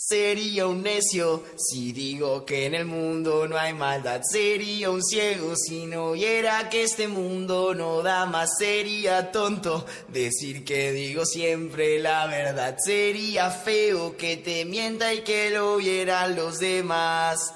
[0.00, 4.22] Sería un necio si digo que en el mundo no hay maldad.
[4.22, 8.58] Sería un ciego si no viera que este mundo no da más.
[8.58, 12.76] Sería tonto decir que digo siempre la verdad.
[12.78, 17.54] Sería feo que te mienta y que lo vieran los demás.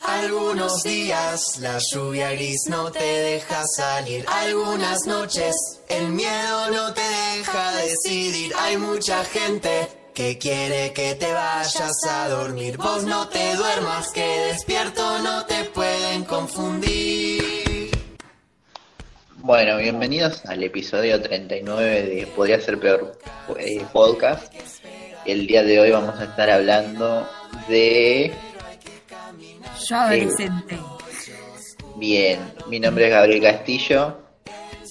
[0.00, 4.26] Algunos días la lluvia gris no te deja salir.
[4.28, 5.54] Algunas noches
[5.88, 8.52] el miedo no te deja decidir.
[8.58, 12.78] Hay mucha gente que quiere que te vayas a dormir.
[12.78, 17.90] Vos no te duermas, que despierto no te pueden confundir.
[19.36, 23.18] Bueno, bienvenidos al episodio 39 de Podría ser peor
[23.58, 24.54] eh, podcast.
[25.26, 27.28] El día de hoy vamos a estar hablando
[27.68, 28.32] de...
[29.86, 30.78] Yo adolescente.
[31.96, 34.16] Bien, mi nombre es Gabriel Castillo.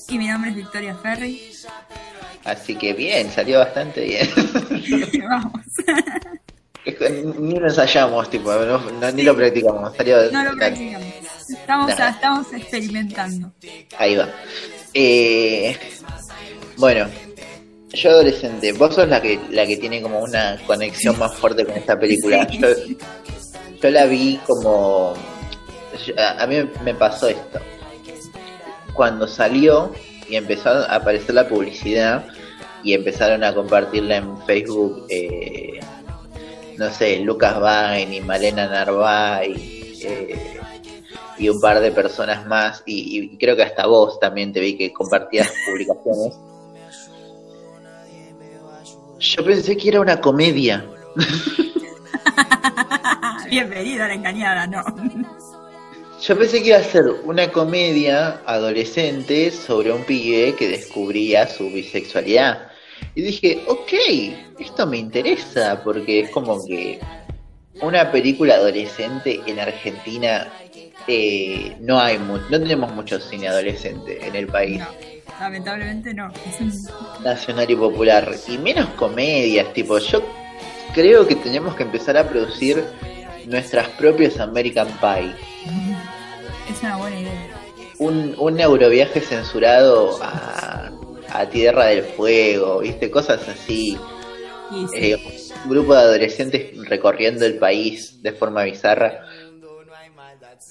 [0.08, 1.52] Y mi nombre es Victoria Ferri.
[2.46, 4.30] Así que bien, salió bastante bien.
[5.30, 5.62] Vamos.
[7.40, 8.52] ni lo ensayamos, tipo,
[9.14, 9.98] ni lo practicamos.
[9.98, 11.08] Salió, no lo practicamos.
[11.50, 13.52] Estamos, estamos experimentando.
[13.98, 14.30] Ahí va.
[14.94, 15.76] Eh,
[16.78, 17.08] bueno,
[17.94, 21.76] yo adolescente, vos sos la que, la que tiene como una conexión más fuerte con
[21.76, 22.48] esta película.
[22.48, 22.68] Yo,
[23.82, 25.16] yo la vi como...
[26.38, 27.60] A mí me pasó esto.
[28.94, 29.92] Cuando salió,
[30.30, 32.26] y empezó a aparecer la publicidad
[32.86, 35.80] y empezaron a compartirla en Facebook, eh,
[36.78, 39.58] no sé, Lucas Vain y Malena Narváez
[40.04, 40.60] eh,
[41.40, 44.94] y un par de personas más, y, creo que hasta vos también te vi que
[44.94, 46.38] compartías publicaciones.
[49.18, 50.86] Yo pensé que era una comedia.
[53.50, 54.84] Bienvenida a la engañada, no.
[56.22, 61.72] Yo pensé que iba a ser una comedia adolescente sobre un pibe que descubría su
[61.72, 62.75] bisexualidad.
[63.16, 63.94] Y dije, ok,
[64.60, 67.00] esto me interesa, porque es como que
[67.82, 70.48] una película adolescente en Argentina
[71.08, 74.82] eh, no hay no tenemos mucho cine adolescente en el país.
[75.40, 76.32] lamentablemente no.
[77.24, 78.36] Nacional y popular.
[78.48, 80.24] Y menos comedias, tipo, yo
[80.94, 82.84] creo que tenemos que empezar a producir
[83.48, 85.36] nuestras propias American Pie.
[86.72, 87.48] Es una buena idea.
[88.00, 90.65] Un, un euroviaje censurado a,
[91.50, 93.10] Tierra del Fuego, ¿viste?
[93.12, 93.98] Cosas así.
[94.96, 95.16] Eh,
[95.64, 99.26] un grupo de adolescentes recorriendo el país de forma bizarra.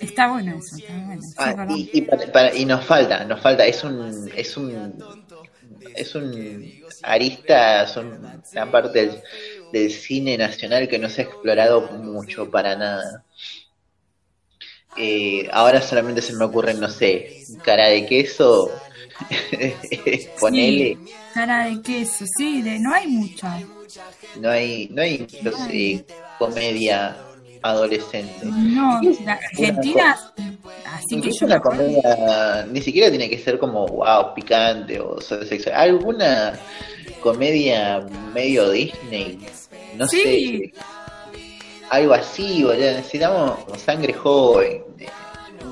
[0.01, 1.23] Está bueno eso, está bueno.
[1.37, 2.07] Ah, y,
[2.55, 4.99] y, nos falta, nos falta, es un, es un,
[5.95, 6.73] es un
[7.03, 8.19] arista, son
[8.53, 9.23] una parte del,
[9.73, 13.25] del cine nacional que no se ha explorado mucho para nada.
[14.97, 18.71] Eh, ahora solamente se me ocurre, no sé, cara de queso,
[20.41, 20.99] ponele.
[21.33, 23.61] cara de queso, sí, de, no hay mucha.
[24.41, 26.05] No hay, no hay, no sé,
[26.39, 27.17] comedia
[27.63, 28.45] adolescente.
[28.45, 30.17] No, la Argentina,
[30.87, 35.75] así que yo una comedia, ni siquiera tiene que ser como wow, picante o sexual.
[35.75, 36.59] Alguna
[37.23, 39.39] comedia medio Disney,
[39.97, 40.73] no sé
[41.91, 42.77] algo así, boludo.
[42.77, 44.83] Necesitamos sangre joven,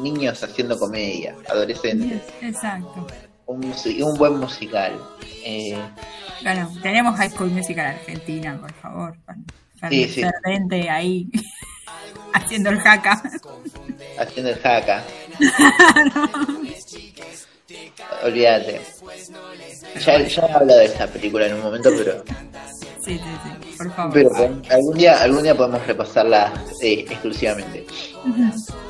[0.00, 2.22] niños haciendo comedia, adolescentes.
[2.41, 3.06] Exacto.
[3.47, 4.98] Un, un buen musical.
[5.44, 5.78] Eh,
[6.42, 9.16] bueno, tenemos High School Musical Argentina, por favor.
[9.91, 10.22] Sí, sí.
[10.88, 11.28] ahí
[12.32, 13.22] haciendo el jaca.
[14.19, 15.02] Haciendo el jaca.
[18.22, 18.81] Olvídate.
[20.04, 22.22] Ya, ya he hablado de esta película en un momento, pero.
[23.04, 24.12] Sí, sí, sí, por favor.
[24.14, 24.31] Pero
[24.70, 27.86] algún día, algún día podemos repasarla eh, exclusivamente.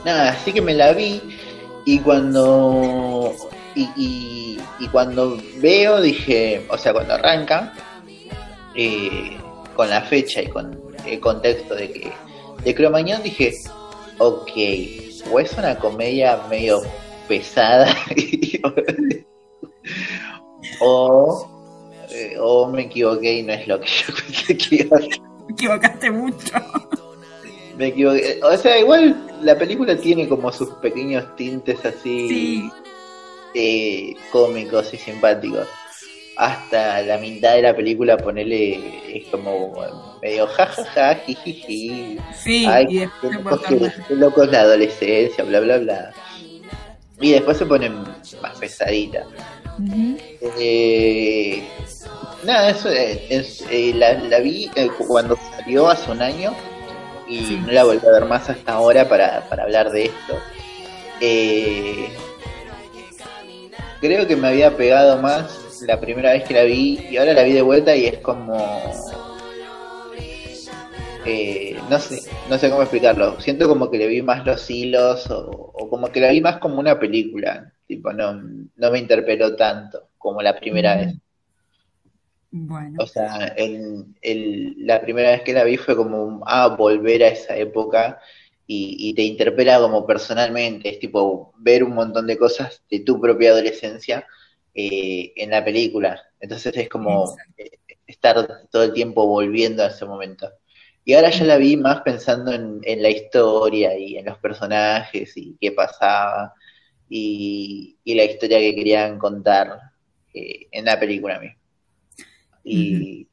[0.04, 1.20] Nada, así que me la vi
[1.86, 3.34] y cuando.
[3.74, 6.66] Y, y, cuando veo, dije.
[6.68, 7.72] O sea, cuando arranca,
[8.74, 9.38] eh,
[9.74, 12.12] con la fecha y con el contexto de que.
[12.64, 13.52] De Cromañón dije,
[14.18, 14.50] ok,
[15.32, 16.80] o es una comedia medio
[17.26, 17.92] pesada
[20.80, 21.48] o,
[22.10, 25.20] eh, o me equivoqué y no es lo que yo pensé que iba a ser.
[25.20, 26.54] Me equivocaste mucho.
[27.76, 28.40] Me equivoqué.
[28.42, 32.70] O sea, igual la película tiene como sus pequeños tintes así
[33.54, 35.66] eh, cómicos y simpáticos.
[36.36, 39.74] Hasta la mitad de la película ponerle es como
[40.22, 42.18] medio jajaja, jijiji.
[42.34, 43.08] Sí, Ay, y
[44.08, 46.12] qué locos la adolescencia, bla bla bla.
[47.20, 48.02] Y después se ponen
[48.40, 49.26] más pesaditas.
[50.58, 51.62] eh,
[52.44, 56.52] nada, eso es, eh, la, vi eh, cuando salió hace un año
[57.28, 60.38] y no la volví a ver más hasta ahora para, para hablar de esto.
[61.20, 62.08] Eh,
[64.02, 67.44] creo que me había pegado más la primera vez que la vi y ahora la
[67.44, 68.58] vi de vuelta y es como
[71.24, 72.20] eh, no sé,
[72.50, 73.40] no sé cómo explicarlo.
[73.40, 76.80] Siento como que le vi más los hilos o, como que la vi más como
[76.80, 77.72] una película.
[77.86, 81.14] Tipo, no, no me interpeló tanto como la primera vez.
[82.50, 82.96] Bueno.
[82.98, 87.56] O sea, el, la primera vez que la vi fue como, ah, volver a esa
[87.56, 88.18] época
[88.98, 90.88] y, te interpela como personalmente.
[90.88, 94.26] Es tipo ver un montón de cosas de tu propia adolescencia
[94.74, 96.20] eh, en la película.
[96.40, 97.36] Entonces es como
[98.06, 100.50] estar todo el tiempo volviendo a ese momento.
[101.04, 105.56] Y ahora ya la vi más pensando en, la historia y en los personajes y
[105.60, 106.54] qué pasaba
[107.08, 109.78] y, la historia que querían contar
[110.32, 111.58] eh, en la película misma.
[112.64, 113.26] Y,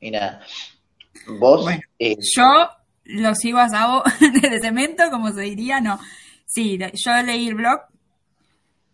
[0.00, 0.40] y nada.
[1.38, 1.66] Vos.
[1.98, 2.68] Eh, yo
[3.06, 5.98] lo sigo a Sabo de cemento, como se diría, no.
[6.44, 7.80] Sí, yo leí el blog,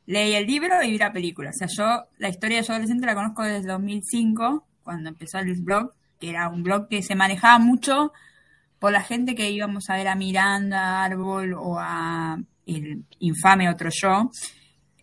[0.06, 1.50] leí el libro y vi la película.
[1.50, 5.54] O sea, yo la historia de yo adolescente la conozco desde 2005, cuando empezó el
[5.60, 5.92] blog
[6.22, 8.12] que era un blog que se manejaba mucho
[8.78, 13.90] por la gente que íbamos a ver a Miranda, Árbol o a el infame otro
[13.90, 14.30] yo,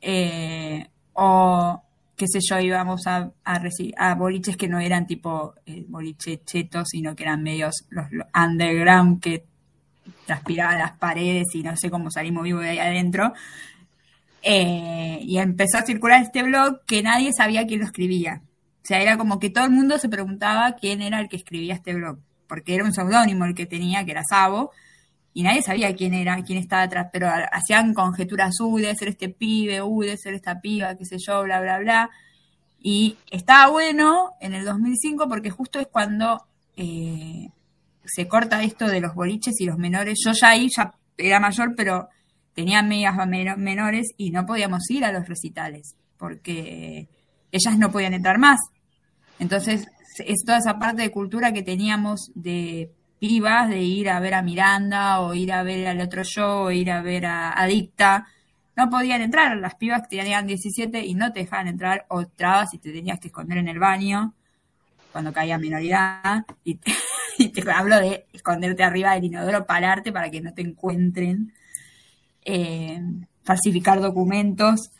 [0.01, 1.83] eh, o
[2.19, 7.15] qué sé yo, íbamos a, a, boliches que no eran tipo eh, boliche chetos, sino
[7.15, 9.45] que eran medios los, underground que
[10.25, 13.31] transpiraban las paredes y no sé cómo salimos vivos de ahí adentro.
[14.41, 18.41] Eh, y empezó a circular este blog que nadie sabía quién lo escribía.
[18.83, 21.73] O sea, era como que todo el mundo se preguntaba quién era el que escribía
[21.73, 24.71] este blog, porque era un seudónimo el que tenía, que era Sabo,
[25.33, 29.29] y nadie sabía quién era, quién estaba atrás, pero hacían conjeturas, uy, debe ser este
[29.29, 32.09] pibe, uy, debe ser esta piba, qué sé yo, bla, bla, bla.
[32.79, 36.45] Y estaba bueno en el 2005 porque justo es cuando
[36.75, 37.49] eh,
[38.05, 40.19] se corta esto de los boliches y los menores.
[40.23, 42.09] Yo ya ahí ya era mayor, pero
[42.53, 43.15] tenía amigas
[43.57, 47.07] menores y no podíamos ir a los recitales porque
[47.51, 48.59] ellas no podían entrar más.
[49.39, 49.87] Entonces,
[50.19, 54.41] es toda esa parte de cultura que teníamos de pibas, de ir a ver a
[54.41, 58.27] Miranda o ir a ver al otro show o ir a ver a Adicta.
[58.75, 62.73] No podían entrar, las pibas que tenían 17 y no te dejaban entrar o trabas
[62.73, 64.33] y te tenías que esconder en el baño
[65.11, 66.45] cuando caía minoridad.
[67.41, 71.53] Y te, hablo de esconderte arriba del inodoro, pararte para que no te encuentren,
[72.43, 73.01] eh,
[73.45, 74.91] falsificar documentos.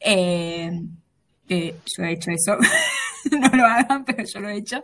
[0.00, 0.72] Eh,
[1.46, 2.56] que yo he hecho eso,
[3.30, 4.82] no lo hagan, pero yo lo he hecho,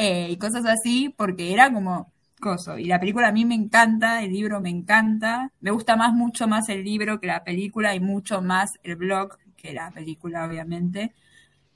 [0.00, 2.78] eh, y cosas así, porque era como coso.
[2.78, 6.46] Y la película a mí me encanta, el libro me encanta, me gusta más, mucho
[6.46, 11.14] más el libro que la película y mucho más el blog que la película, obviamente.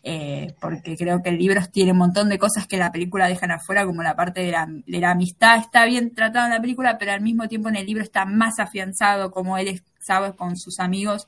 [0.04, 3.50] Eh, porque creo que el libro tiene un montón de cosas que la película dejan
[3.50, 6.98] afuera, como la parte de la, de la amistad está bien tratado en la película,
[6.98, 10.56] pero al mismo tiempo en el libro está más afianzado, como él es, sabe, con
[10.56, 11.26] sus amigos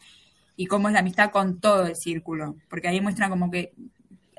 [0.57, 3.73] y cómo es la amistad con todo el círculo, porque ahí muestra como que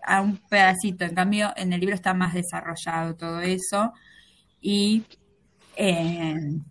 [0.06, 3.94] a un pedacito, en cambio en el libro está más desarrollado todo eso.
[4.62, 5.04] Y
[5.78, 6.63] en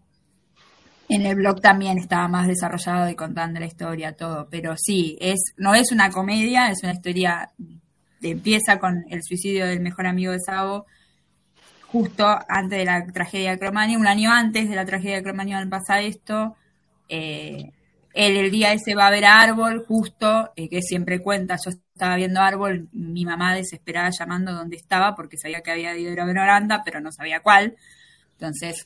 [1.08, 5.75] el blog también estaba más desarrollado y contando la historia, todo, pero sí, es, no
[5.75, 7.50] es una comedia, es una historia
[8.20, 10.87] de empieza con el suicidio del mejor amigo de Sabo,
[11.87, 15.64] justo antes de la tragedia de Cromania, un año antes de la tragedia de Cromania
[15.70, 16.56] pasa esto,
[17.08, 17.70] eh,
[18.14, 22.14] él el día ese va a a Árbol, justo, eh, que siempre cuenta, yo estaba
[22.16, 26.38] viendo Árbol, mi mamá desesperada llamando dónde estaba porque sabía que había ido a ver
[26.38, 27.76] Oranda, pero no sabía cuál.
[28.32, 28.85] Entonces,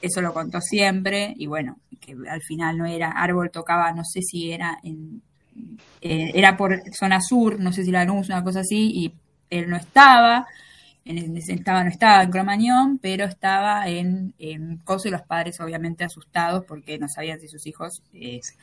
[0.00, 4.20] eso lo contó siempre y bueno, que al final no era, Árbol tocaba, no sé
[4.22, 5.22] si era en,
[6.00, 9.14] eh, era por zona sur, no sé si la luz, una cosa así, y
[9.50, 10.46] él no estaba
[11.04, 16.04] en estaba, no estaba en Cromañón, pero estaba en, en Coso y los padres obviamente
[16.04, 18.02] asustados porque no sabían si sus hijos...
[18.12, 18.56] Es.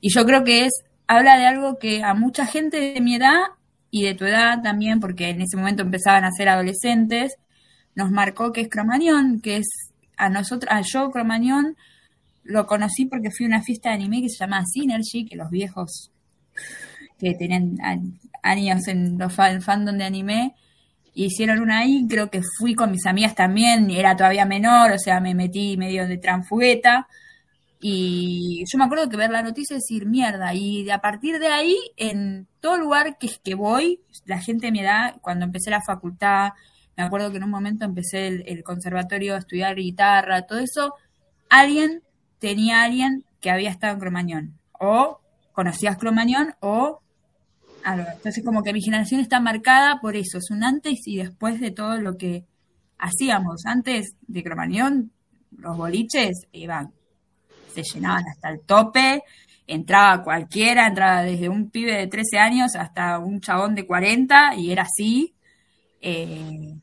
[0.00, 0.72] Y yo creo que es,
[1.06, 3.38] habla de algo que a mucha gente de mi edad
[3.90, 7.36] y de tu edad también, porque en ese momento empezaban a ser adolescentes,
[7.94, 9.66] nos marcó que es Cromañón, que es
[10.18, 11.76] a nosotros, a yo Cromañón
[12.44, 15.50] lo conocí porque fui a una fiesta de anime que se llama Synergy, que los
[15.50, 16.10] viejos
[17.18, 17.78] que tenían
[18.42, 20.54] años en los fandom de anime
[21.24, 25.18] hicieron una ahí, creo que fui con mis amigas también, era todavía menor, o sea,
[25.20, 27.08] me metí medio de transfugueta.
[27.80, 31.48] Y yo me acuerdo que ver la noticia y decir, mierda, y a partir de
[31.48, 35.82] ahí, en todo lugar que, que voy, la gente de mi edad, cuando empecé la
[35.82, 36.50] facultad,
[36.96, 40.94] me acuerdo que en un momento empecé el, conservatorio a estudiar guitarra, todo eso,
[41.48, 42.02] alguien
[42.38, 45.20] tenía a alguien que había estado en Cromañón, o
[45.52, 47.00] conocías Cromañón, o
[47.94, 51.70] entonces como que mi generación está marcada por eso, es un antes y después de
[51.70, 52.44] todo lo que
[52.98, 53.64] hacíamos.
[53.64, 55.12] Antes de Cromañón,
[55.56, 56.92] los boliches iban,
[57.72, 59.22] se llenaban hasta el tope,
[59.66, 64.72] entraba cualquiera, entraba desde un pibe de 13 años hasta un chabón de 40 y
[64.72, 65.34] era así.
[66.00, 66.74] Eh,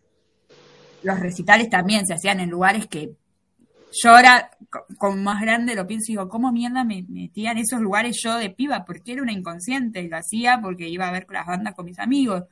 [1.04, 3.12] los recitales también se hacían en lugares que
[4.02, 4.50] yo ahora,
[4.98, 8.38] con más grande, lo pienso y digo, ¿cómo mierda me metía en esos lugares yo
[8.38, 8.86] de piba?
[8.86, 12.00] Porque era una inconsciente y lo hacía porque iba a ver las bandas con mis
[12.00, 12.44] amigos.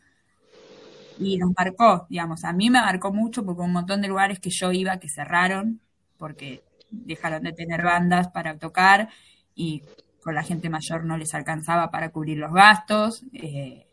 [1.20, 4.50] Y nos marcó, digamos, a mí me marcó mucho porque un montón de lugares que
[4.52, 5.80] yo iba que cerraron
[6.18, 9.10] porque dejaron de tener bandas para tocar
[9.56, 9.82] y
[10.22, 13.24] con la gente mayor no les alcanzaba para cubrir los gastos.
[13.34, 13.88] Eh,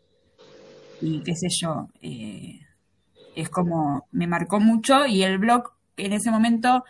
[1.01, 2.59] y qué sé yo, eh,
[3.35, 6.83] es como, me marcó mucho y el blog en ese momento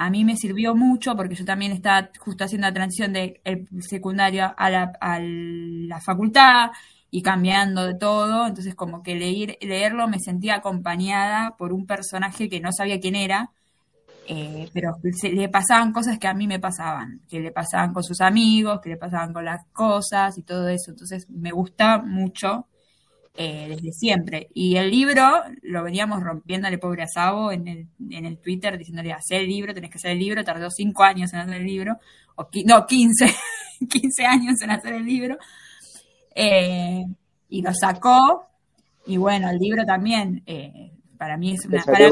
[0.00, 3.38] a mí me sirvió mucho porque yo también estaba justo haciendo la transición del
[3.80, 6.70] secundario a la, a la facultad
[7.10, 12.48] y cambiando de todo, entonces como que leer, leerlo me sentía acompañada por un personaje
[12.48, 13.50] que no sabía quién era,
[14.26, 18.22] eh, pero le pasaban cosas que a mí me pasaban, que le pasaban con sus
[18.22, 22.68] amigos, que le pasaban con las cosas y todo eso, entonces me gusta mucho
[23.34, 24.48] eh, desde siempre.
[24.54, 25.22] Y el libro
[25.62, 29.72] lo veníamos rompiéndole pobre a Sabo en el, en el Twitter, diciéndole, hacer el libro,
[29.72, 31.98] tenés que hacer el libro, tardó cinco años en hacer el libro,
[32.36, 33.34] o no, 15,
[33.88, 35.38] 15 años en hacer el libro,
[36.34, 37.04] eh,
[37.48, 38.46] y lo sacó,
[39.06, 41.82] y bueno, el libro también, eh, para mí es una...
[41.82, 42.08] Para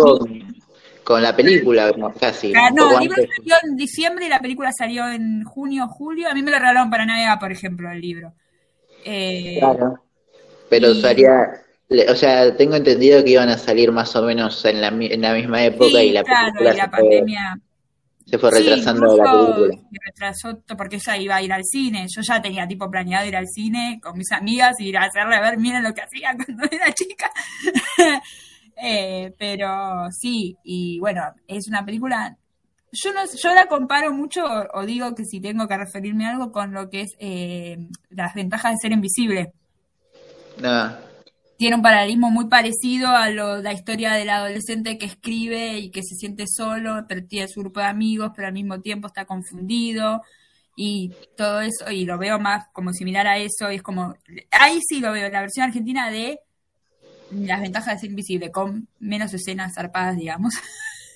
[1.05, 2.53] con la película, casi.
[2.55, 6.29] Ah, no, el libro salió en diciembre y la película salió en junio, julio.
[6.29, 8.35] A mí me lo regalaron para Navidad, por ejemplo, el libro.
[9.03, 10.08] claro.
[10.69, 11.63] Pero usaría,
[12.09, 15.35] o sea, tengo entendido que iban a salir más o menos en la, en la
[15.35, 16.23] misma época y la
[16.91, 17.61] pandemia
[18.29, 19.75] se fue retrasando la película.
[19.91, 22.07] Se retrasó porque ella iba a ir al cine.
[22.15, 25.37] Yo ya tenía tipo planeado ir al cine con mis amigas y ir a hacerle
[25.37, 27.31] a ver, miren lo que hacía cuando era chica.
[28.77, 32.37] eh, pero sí, y bueno, es una película.
[32.93, 34.45] Yo no, yo la comparo mucho,
[34.75, 37.79] o digo que si tengo que referirme a algo con lo que es eh,
[38.11, 39.53] las ventajas de ser invisible.
[41.57, 46.03] Tiene un paralelismo muy parecido a lo, la historia del adolescente que escribe y que
[46.03, 50.23] se siente solo, pero tiene su grupo de amigos, pero al mismo tiempo está confundido
[50.77, 54.15] y todo eso, y lo veo más como similar a eso, y es como,
[54.53, 56.39] ahí sí lo veo, la versión argentina de
[57.33, 60.55] las ventajas de ser invisible, con menos escenas zarpadas, digamos,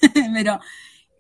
[0.35, 0.59] pero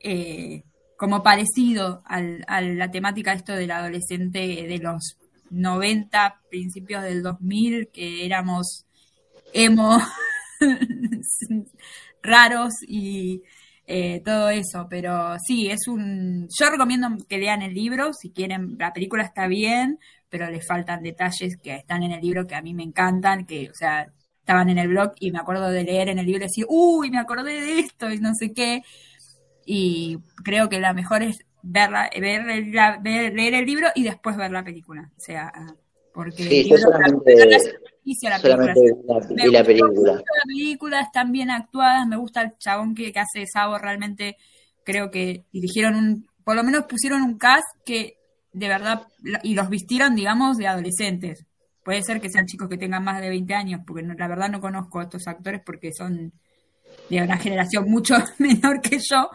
[0.00, 0.64] eh,
[0.96, 5.16] como parecido al, a la temática esto del adolescente de los
[5.52, 8.86] 90, principios del 2000, que éramos
[9.52, 9.98] emo,
[12.22, 13.42] raros y
[13.86, 14.86] eh, todo eso.
[14.88, 16.48] Pero sí, es un...
[16.58, 21.02] Yo recomiendo que lean el libro, si quieren, la película está bien, pero le faltan
[21.02, 24.70] detalles que están en el libro que a mí me encantan, que, o sea, estaban
[24.70, 27.18] en el blog y me acuerdo de leer en el libro y decir, uy, me
[27.18, 28.82] acordé de esto y no sé qué.
[29.64, 32.44] Y creo que la mejor es verla, ver,
[33.02, 35.10] ver, leer el libro y después ver la película.
[35.16, 35.52] O sea,
[36.12, 37.58] porque sí, yo solamente, la,
[38.04, 41.00] Vi la película.
[41.00, 44.36] Están bien actuadas, me gusta el chabón que, que hace Sabo, realmente
[44.84, 48.18] creo que dirigieron un, por lo menos pusieron un cast que
[48.52, 49.06] de verdad,
[49.42, 51.46] y los vistieron, digamos, de adolescentes.
[51.84, 54.60] Puede ser que sean chicos que tengan más de 20 años, porque la verdad no
[54.60, 56.32] conozco a estos actores porque son
[57.08, 59.30] de una generación mucho menor que yo,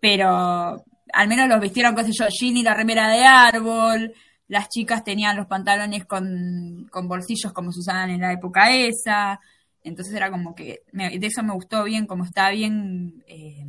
[0.00, 4.14] pero al menos los vistieron, qué sé yo, Ginny la remera de árbol,
[4.48, 9.40] las chicas tenían los pantalones con, bolsillos como se usaban en la época esa,
[9.82, 13.64] entonces era como que, de eso me gustó bien, como está bien eh,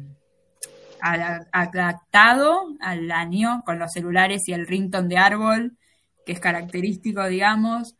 [1.01, 5.77] adaptado al año, con los celulares y el rington de árbol,
[6.25, 7.96] que es característico, digamos,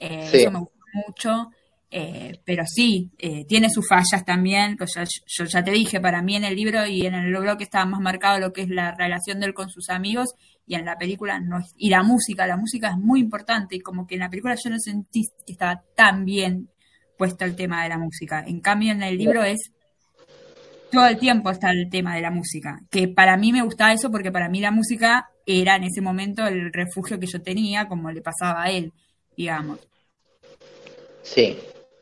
[0.00, 1.50] eh, eso me gustó mucho.
[1.90, 4.92] Eh, pero sí, eh, tiene sus fallas también, pues
[5.26, 8.00] yo ya te dije, para mí en el libro y en el blog estaba más
[8.00, 10.34] marcado lo que es la relación de él con sus amigos
[10.66, 13.80] y en la película no es, y la música, la música es muy importante y
[13.80, 16.68] como que en la película yo no sentí que estaba tan bien
[17.16, 19.72] puesto el tema de la música, en cambio en el libro es
[20.92, 24.10] todo el tiempo está el tema de la música, que para mí me gustaba eso
[24.10, 28.10] porque para mí la música era en ese momento el refugio que yo tenía, como
[28.10, 28.92] le pasaba a él,
[29.34, 29.78] digamos.
[31.22, 31.58] Sí,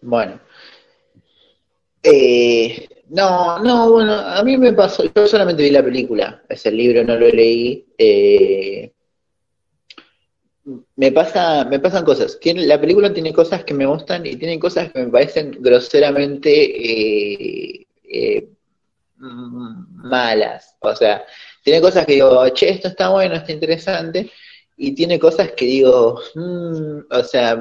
[0.06, 0.40] bueno.
[2.02, 6.76] Eh, no, no, bueno, a mí me pasó, yo solamente vi la película, es el
[6.76, 7.84] libro, no lo leí.
[7.98, 8.92] Eh,
[10.96, 12.38] me pasa, me pasan cosas.
[12.44, 16.50] la película tiene cosas que me gustan y tiene cosas que me parecen groseramente
[18.08, 18.48] eh,
[19.18, 20.76] malas.
[20.80, 21.24] O sea,
[21.62, 24.30] tiene cosas que digo, che, esto está bueno, está interesante,
[24.76, 27.56] y tiene cosas que digo, mm", o sea,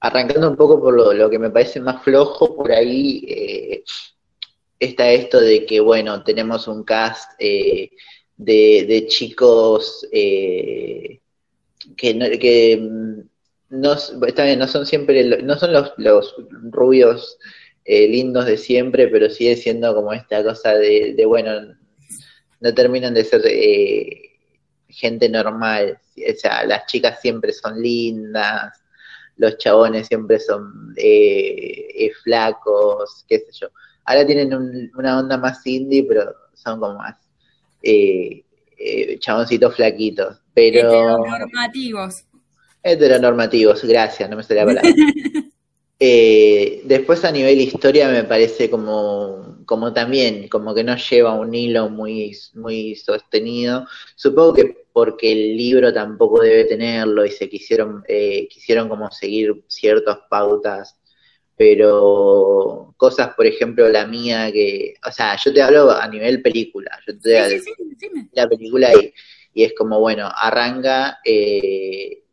[0.00, 3.84] arrancando un poco por lo, que me parece más flojo, por ahí eh,
[4.78, 7.90] está esto de que, bueno, tenemos un cast eh,
[8.36, 11.20] de, chicos eh,
[11.96, 13.20] que, no, que mm,
[13.70, 13.96] no,
[14.56, 16.34] no son siempre, no son los, los
[16.70, 17.38] rubios
[17.84, 21.74] eh, lindos de siempre, pero sigue siendo como esta cosa de, de bueno,
[22.60, 24.30] no terminan de ser eh,
[24.88, 25.98] gente normal.
[26.16, 28.78] O sea, las chicas siempre son lindas,
[29.38, 33.68] los chabones siempre son eh, eh, flacos, qué sé yo.
[34.04, 37.16] Ahora tienen un- una onda más indie, pero son como más
[37.82, 38.44] eh,
[38.76, 40.38] eh, chaboncitos flaquitos.
[40.54, 42.24] Pero Heteronormativos.
[42.82, 44.94] heteronormativos, gracias, no me salía la palabra.
[46.00, 51.52] Eh, después a nivel historia me parece como, como también, como que no lleva un
[51.52, 53.84] hilo muy, muy sostenido.
[54.14, 59.62] Supongo que porque el libro tampoco debe tenerlo y se quisieron, eh, quisieron como seguir
[59.68, 60.98] ciertas pautas,
[61.56, 66.90] pero cosas, por ejemplo, la mía que, o sea, yo te hablo a nivel película,
[67.06, 68.28] yo te Sí, sí, sí, decime.
[68.32, 69.14] la película y,
[69.54, 72.24] y es como, bueno, arranca eh,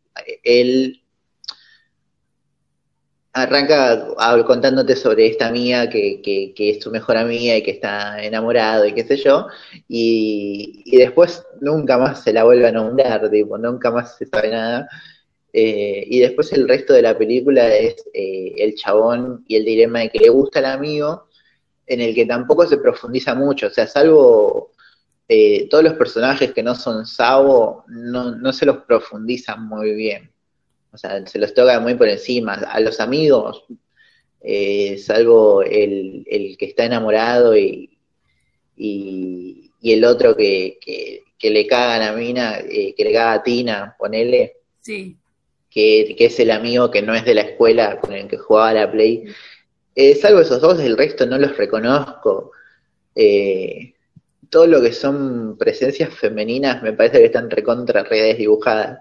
[0.42, 1.04] él
[3.36, 4.08] arranca
[4.48, 8.94] contándote sobre esta amiga que, que, es su mejor amiga y que está enamorado y
[8.94, 9.48] qué sé yo,
[9.90, 14.52] y, y después nunca más se la vuelve a nombrar, tipo, nunca más se sabe
[14.52, 14.88] nada.
[15.52, 20.00] Eh, y después el resto de la película es eh, el chabón y el dilema
[20.00, 21.28] de que le gusta el amigo,
[21.88, 24.72] en el que tampoco se profundiza mucho, o sea, salvo
[25.28, 30.35] eh, todos los personajes que no son Sabo, no, no se los profundizan muy bien.
[30.96, 32.54] O sea, se los toca muy por encima.
[32.56, 33.64] A los amigos,
[34.42, 37.98] eh, salvo el, el que está enamorado y,
[38.78, 43.14] y, y el otro que, que, que le caga a la mina, eh, que le
[43.14, 45.16] caga a Tina, ponele, Sí.
[45.70, 48.70] que, que es el amigo que no es de la escuela con el que jugaba
[48.70, 49.26] a la Play.
[49.96, 52.52] Eh, salvo esos dos, el resto no los reconozco.
[53.16, 53.94] Eh,
[54.50, 59.00] todo lo que son presencias femeninas me parece que están recontra redes dibujadas.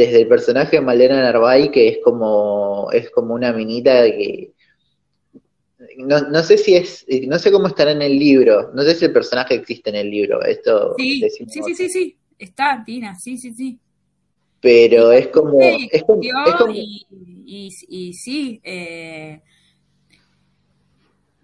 [0.00, 4.52] Desde el personaje de Malena Narvay, que es como, es como una minita que
[5.98, 9.04] no, no sé si es, no sé cómo estará en el libro, no sé si
[9.04, 12.16] el personaje existe en el libro, esto Sí, sí, sí, sí, sí.
[12.38, 13.78] Está, Tina, sí, sí, sí.
[14.60, 17.06] pero es como, Sí, es como, es como- y,
[17.44, 19.40] y, y sí, eh,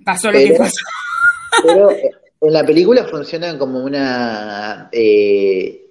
[0.04, 0.76] pasó lo Pero- que pasó.
[1.62, 1.90] Pero
[2.40, 5.84] en la película funcionan como una, eh,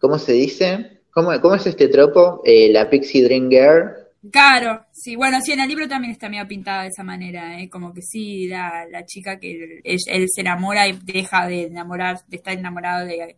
[0.00, 0.89] ¿cómo se dice?
[1.12, 2.40] ¿Cómo, cómo es este tropo?
[2.44, 3.92] Eh, la Pixie Dream Girl.
[4.30, 7.70] Claro, sí, bueno, sí, en el libro también está medio pintada de esa manera, ¿eh?
[7.70, 12.36] como que sí, la, la chica que él, se enamora y deja de enamorar, de
[12.36, 13.36] estar enamorado de,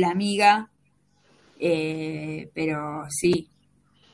[0.00, 0.70] la amiga,
[1.58, 3.50] eh, pero sí,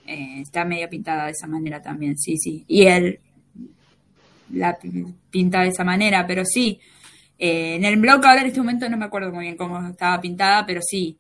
[0.06, 3.20] eh, está medio pintada de esa manera también, sí, sí, y él
[4.50, 6.80] la pi- pinta de esa manera, pero sí,
[7.38, 10.64] en el blog ahora en este momento no me acuerdo muy bien cómo estaba pintada,
[10.66, 11.18] pero sí,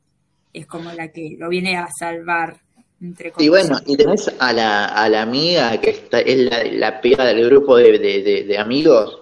[0.54, 2.56] es como la que lo viene a salvar,
[3.00, 7.00] entre Y bueno, y tenés a la, a la amiga que está, es la, la
[7.02, 9.20] piba del grupo de, de- de- de amigos,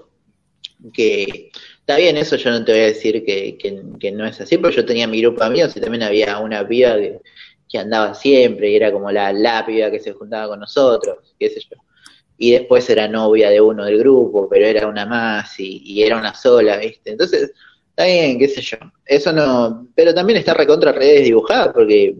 [0.92, 4.40] que está bien, eso yo no te voy a decir que, que- que no es
[4.40, 7.20] así, pero yo tenía mi grupo de amigos y también había una piba que,
[7.68, 11.48] que andaba siempre y era como la, la piba que se juntaba con nosotros, qué
[11.50, 11.76] sé yo.
[12.38, 16.16] Y después era novia de uno del grupo, pero era una más y, y era
[16.18, 17.12] una sola, ¿viste?
[17.12, 17.52] Entonces,
[17.96, 18.76] está bien, qué sé yo.
[19.04, 22.16] Eso no, pero también está recontra redes dibujadas porque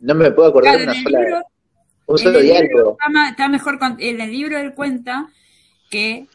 [0.00, 1.42] no me puedo acordar Claro, una sola, libro,
[2.06, 2.98] un solo diálogo.
[3.30, 5.28] está, mejor con- en el libro él cuenta
[5.90, 6.26] que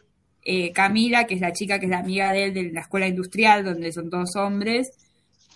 [0.44, 3.06] eh, Camila, que es la chica que es la amiga de él de la escuela
[3.08, 4.88] industrial, donde son todos hombres,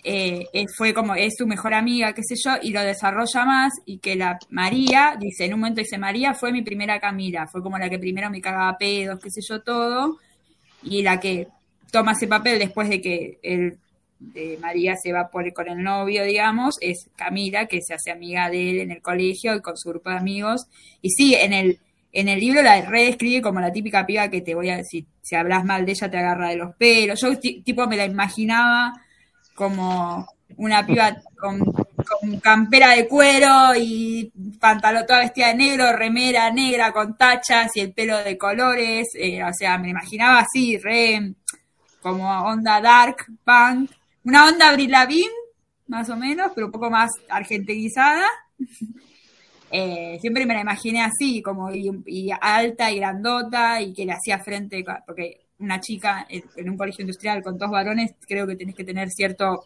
[0.04, 0.44] eh,
[0.76, 4.16] fue como, es su mejor amiga, qué sé yo, y lo desarrolla más, y que
[4.16, 7.88] la María, dice, en un momento dice, María fue mi primera Camila, fue como la
[7.90, 10.18] que primero me cagaba pedos, qué sé yo, todo,
[10.82, 11.48] y la que
[11.92, 13.78] toma ese papel después de que él,
[14.18, 18.50] de María se va por, con el novio, digamos, es Camila, que se hace amiga
[18.50, 20.66] de él en el colegio y con su grupo de amigos,
[21.02, 21.78] y sí, en el,
[22.12, 25.36] en el libro la redescribe como la típica piba que te voy a decir, si
[25.36, 28.92] hablas mal de ella te agarra de los pelos, yo ti- tipo me la imaginaba
[29.54, 30.26] como
[30.56, 31.60] una piba con,
[32.42, 37.92] campera de cuero y pantalón toda vestida de negro, remera negra con tachas y el
[37.92, 41.34] pelo de colores, eh, o sea, me imaginaba así, re
[42.02, 43.90] como onda dark, punk,
[44.24, 45.30] una onda Avril Lavigne,
[45.86, 48.24] más o menos, pero un poco más argentinizada.
[49.74, 54.12] Eh, siempre me la imaginé así, como y, y alta y grandota y que le
[54.12, 58.56] hacía frente, porque una chica en, en un colegio industrial con dos varones, creo que
[58.56, 59.64] tenés que tener cierto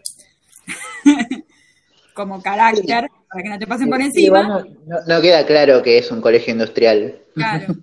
[2.15, 4.65] como carácter para que no te pasen por encima.
[5.09, 7.19] no, queda claro que es un colegio industrial.
[7.35, 7.75] Claro.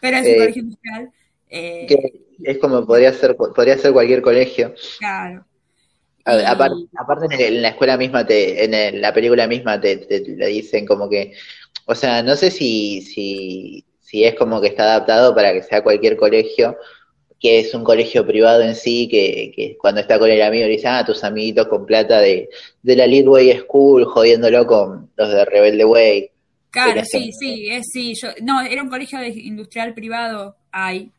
[0.00, 1.10] Pero es Eh, un colegio industrial.
[1.50, 4.74] eh, Que es como podría ser, podría ser cualquier colegio.
[4.98, 5.46] claro.
[6.26, 9.96] Ver, aparte, aparte en, el- en la escuela misma, te, en la película misma te,
[9.96, 11.32] te- le dicen como que,
[11.86, 15.82] o sea, no sé si, si, si es como que está adaptado para que sea
[15.82, 16.76] cualquier colegio,
[17.40, 20.72] que es un colegio privado en sí, que, que cuando está con el amigo le
[20.72, 22.48] dice, ah, tus amiguitos con plata de,
[22.82, 26.30] de la Way School, jodiéndolo con los de Rebelde Way.
[26.70, 31.10] Claro, sí, sí, es, sí, yo, no, era un colegio de industrial privado, hay,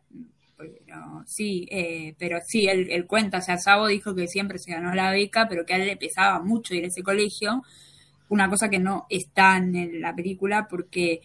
[0.90, 4.94] pero, sí, eh, pero sí, él, cuenta, o sea, Sabo dijo que siempre se ganó
[4.94, 7.62] la beca, pero que a él le pesaba mucho ir a ese colegio,
[8.30, 11.22] una cosa que no está en la película porque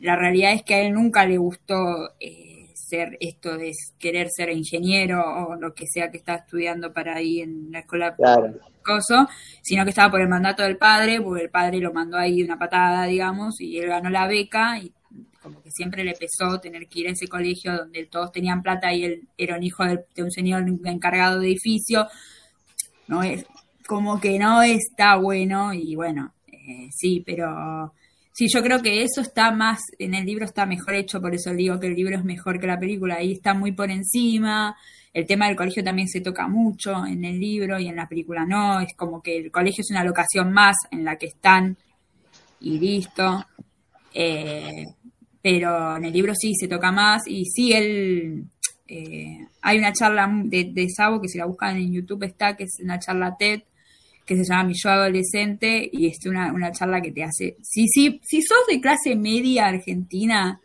[0.00, 4.50] la realidad es que a él nunca le gustó eh, ser esto de querer ser
[4.50, 8.54] ingeniero o lo que sea que estaba estudiando para ahí en la escuela claro.
[8.82, 9.28] coso,
[9.62, 12.58] sino que estaba por el mandato del padre, porque el padre lo mandó ahí una
[12.58, 14.92] patada, digamos, y él ganó la beca y
[15.42, 18.92] como que siempre le pesó tener que ir a ese colegio donde todos tenían plata
[18.92, 22.06] y él era un hijo de, un señor encargado de edificio.
[23.08, 23.44] No es
[23.86, 27.92] como que no está bueno y bueno, eh, sí, pero
[28.34, 31.52] Sí, yo creo que eso está más, en el libro está mejor hecho, por eso
[31.52, 34.74] digo que el libro es mejor que la película, ahí está muy por encima,
[35.12, 38.46] el tema del colegio también se toca mucho en el libro y en la película
[38.46, 41.76] no, es como que el colegio es una locación más en la que están
[42.60, 43.44] y listo,
[44.14, 44.86] eh,
[45.42, 48.44] pero en el libro sí se toca más y sí él,
[48.86, 52.64] eh, hay una charla de, de Sabo que si la buscan en YouTube está, que
[52.64, 53.62] es una charla TED,
[54.24, 57.88] que se llama Mi Yo Adolescente y es una, una charla que te hace, si,
[57.88, 60.60] si, si sos de clase media argentina,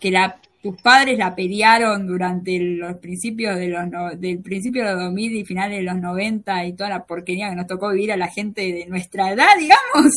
[0.00, 5.04] que la, tus padres la pelearon durante los principios de los del principio de los
[5.04, 8.16] 2000 y finales de los 90 y toda la porquería que nos tocó vivir a
[8.16, 10.12] la gente de nuestra edad, digamos,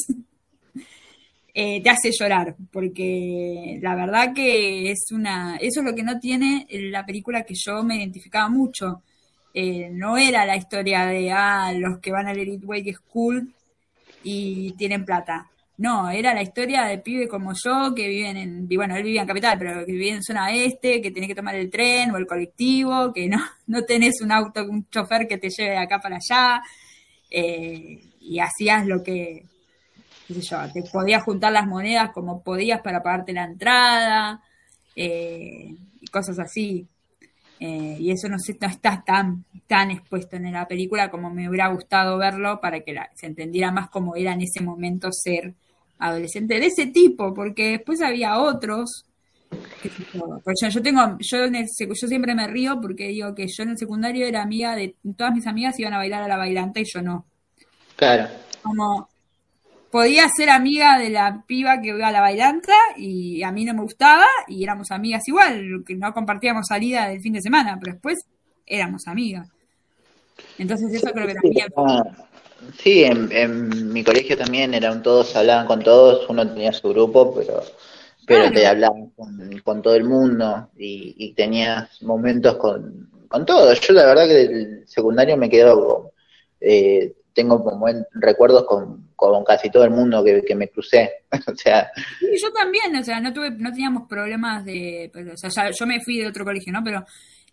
[1.53, 6.19] eh, te hace llorar, porque la verdad que es una, eso es lo que no
[6.19, 9.01] tiene la película que yo me identificaba mucho
[9.53, 13.53] eh, no era la historia de ah, los que van al Elite Way School
[14.23, 15.49] y tienen plata.
[15.77, 19.27] No, era la historia de pibe como yo que viven en, bueno, él vivía en
[19.27, 22.27] capital, pero que vivía en zona este, que tenés que tomar el tren o el
[22.27, 23.37] colectivo, que no,
[23.67, 26.61] no tenés un auto, un chofer que te lleve de acá para allá,
[27.29, 29.43] eh, y hacías lo que,
[30.27, 34.41] qué sé yo, te podías juntar las monedas como podías para pagarte la entrada,
[34.95, 36.87] eh, y cosas así.
[37.59, 41.67] Eh, y eso no, no está tan, tan expuesto en la película como me hubiera
[41.69, 45.53] gustado verlo para que se entendiera más cómo era en ese momento ser
[45.99, 49.05] adolescente de ese tipo, porque después había otros.
[49.83, 54.25] Yo, yo tengo, yo, yo siempre me río porque digo que yo en el secundario
[54.25, 57.25] era amiga de todas mis amigas iban a bailar a la bailanta y yo no.
[57.95, 58.27] Claro.
[58.63, 59.07] Como
[59.93, 63.75] podía ser amiga de la piba que iba a la bailanta y a mí no
[63.75, 67.93] me gustaba y éramos amigas igual, que no compartíamos salida del fin de semana, pero
[67.93, 68.25] después
[68.65, 69.47] éramos amigas.
[70.57, 71.67] Entonces eso creo que también...
[72.81, 77.61] Sí, en, mi colegio también eran todos, hablaban con todos, uno tenía su grupo, pero
[78.25, 79.11] pero te hablaban
[79.63, 83.79] con, todo el mundo y, y tenías momentos con, con todos.
[83.81, 86.13] Yo la verdad que del secundario me quedo
[86.59, 91.11] eh, tengo como recuerdos con, casi todo el mundo que, me crucé.
[91.47, 91.91] o sea.
[92.21, 96.01] yo también, o sea, no tuve, no teníamos problemas de, pues, o sea, yo me
[96.01, 96.83] fui de otro colegio, ¿no?
[96.83, 97.05] Pero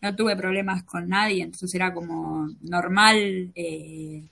[0.03, 4.23] no tuve problemas con nadie, entonces era como normal eh,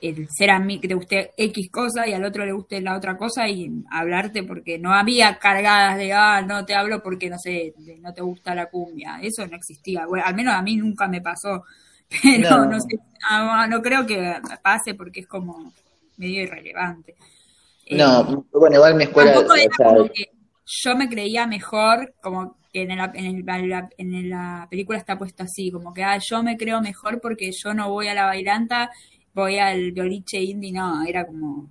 [0.00, 2.96] el ser a mí que te guste X cosa y al otro le guste la
[2.96, 7.36] otra cosa y hablarte porque no había cargadas de, ah, no te hablo porque no
[7.38, 11.06] sé, no te gusta la cumbia, eso no existía, bueno, al menos a mí nunca
[11.08, 11.64] me pasó
[12.22, 15.72] pero no, sé, ah, no, creo que pase porque es como
[16.16, 17.14] medio irrelevante.
[17.90, 19.34] No, eh, bueno, igual mi escuela...
[20.64, 23.44] yo me creía mejor, como que en la, en,
[23.98, 27.74] en la película está puesto así, como que ah, yo me creo mejor porque yo
[27.74, 28.90] no voy a la bailanta,
[29.34, 31.70] voy al violiche indie, no, era como...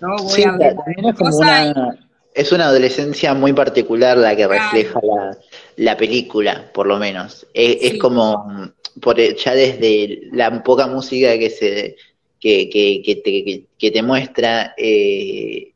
[0.00, 1.98] No voy a ver es, como una,
[2.34, 5.38] es una adolescencia muy particular la que refleja la,
[5.76, 7.46] la película, por lo menos.
[7.54, 11.96] Es, como por, ya desde la poca música que se
[12.40, 15.72] que, que, que, te, que te, muestra, eh,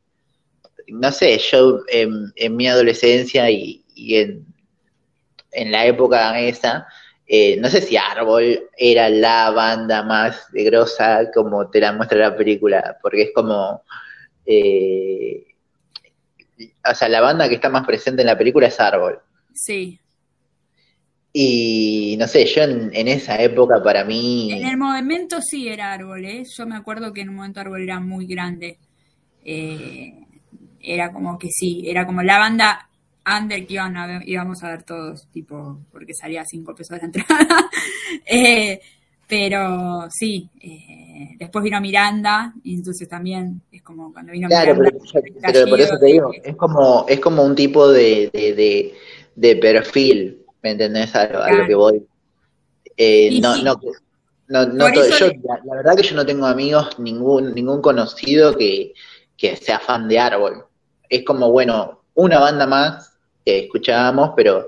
[0.88, 4.44] no sé, yo en, mi adolescencia y, en,
[5.52, 6.86] en, la época esa,
[7.26, 12.36] eh, no sé si Árbol era la banda más grosa como te la muestra la
[12.36, 13.82] película, porque es como...
[14.44, 15.46] Eh,
[16.90, 19.20] o sea, la banda que está más presente en la película es Árbol.
[19.54, 19.98] Sí.
[21.32, 24.50] Y no sé, yo en, esa época para mí...
[24.52, 26.42] En el momento sí era árbol, ¿eh?
[26.56, 28.78] Yo me acuerdo que en un momento árbol era muy grande.
[29.44, 30.14] Eh,
[30.80, 32.88] era como que sí, era como la banda
[33.26, 37.04] under que iban a íbamos a ver todos, tipo, porque salía cinco pesos de la
[37.06, 37.70] entrada.
[38.24, 38.80] Eh,
[39.26, 44.98] pero sí, Eh, después vino Miranda, y entonces también es como cuando vino Claro, Miranda.
[45.12, 48.94] pero, pero por eso te digo, es como, es como un tipo de, de, de,
[49.36, 51.14] de perfil, ¿me entendés?
[51.14, 52.06] A, lo- a lo que voy.
[52.96, 53.62] Eh, no, sí.
[53.62, 53.80] no,
[54.48, 58.94] no, no yo, la, la verdad que yo no tengo amigos, ningún, ningún conocido que,
[59.36, 60.64] que sea fan de Árbol.
[61.08, 64.66] Es como, bueno, una banda más que escuchábamos, pero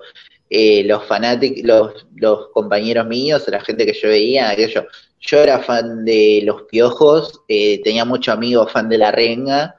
[0.48, 4.87] eh, los fanáticos, los, los compañeros míos, la gente que yo veía, aquello,
[5.20, 9.76] yo era fan de Los Piojos, eh, tenía muchos amigos fan de La Renga,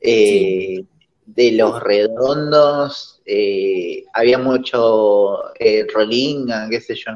[0.00, 0.84] eh,
[1.34, 7.12] de Los Redondos, eh, había mucho eh, Rolinga, qué sé yo,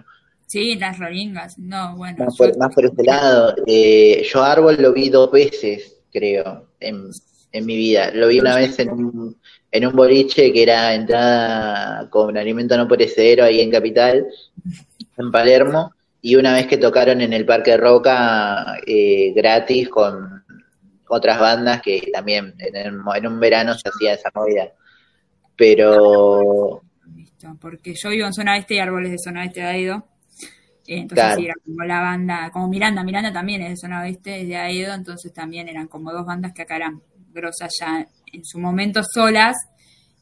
[0.49, 1.59] Sí, las rolingas.
[1.59, 2.19] No, bueno.
[2.25, 3.55] más yo- por, más por ese lado.
[3.67, 7.11] Eh, yo Árbol lo vi dos veces, creo, en,
[7.51, 8.13] en mi vida.
[8.13, 9.37] Lo vi una vez en un,
[9.73, 14.25] en un boliche que era entrada con alimento no perecedero ahí en Capital,
[15.19, 20.45] en Palermo, y una vez que tocaron en el Parque Roca eh, gratis con
[21.09, 24.73] otras bandas que también en, el- en un verano se hacía esa movida.
[25.57, 26.83] Pero
[27.15, 30.07] Listo, porque yo vivo en zona este y árboles de zona este de Aedo.
[30.87, 31.37] Eh, Entonces Claro.
[31.37, 34.57] sí, era como la banda, como Miranda, Miranda también es de zona oeste, es de
[34.57, 39.03] Aedo, entonces también eran como dos bandas que acá eran grosas ya en su momento
[39.05, 39.57] solas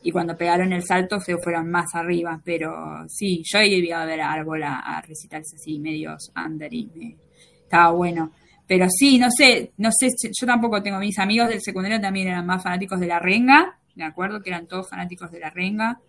[0.03, 2.73] y cuando pegaron el salto se fueron más arriba, pero
[3.09, 7.17] sí, yo iba a ver a Árbol a, a recitales así medios under y me-
[7.63, 8.33] estaba bueno.
[8.67, 10.09] Pero sí, no sé, no sé,
[10.41, 14.05] yo tampoco tengo, mis amigos del secundario también eran más fanáticos de la renga, me
[14.05, 16.01] acuerdo que eran todos fanáticos de la renga,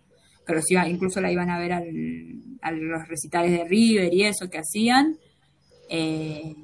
[0.46, 1.86] que los iba, incluso la iban a ver al,
[2.62, 5.16] a los recitales de River y eso que hacían.
[5.88, 6.54] Eh,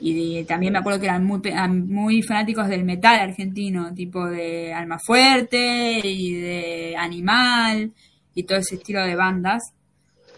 [0.00, 1.40] y de- también me acuerdo que eran muy,
[1.86, 7.92] muy fanáticos del metal argentino, tipo de Alma Fuerte y de Animal
[8.34, 9.62] y todo ese estilo de bandas.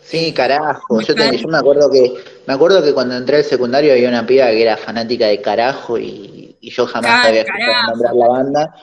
[0.04, 1.00] Sí, carajo.
[1.00, 2.14] Yo, te- yo me acuerdo que
[2.46, 5.98] me acuerdo que cuando entré al secundario había una piba que era fanática de carajo
[5.98, 8.74] y, y yo jamás Claro, había escuchado nombrar la banda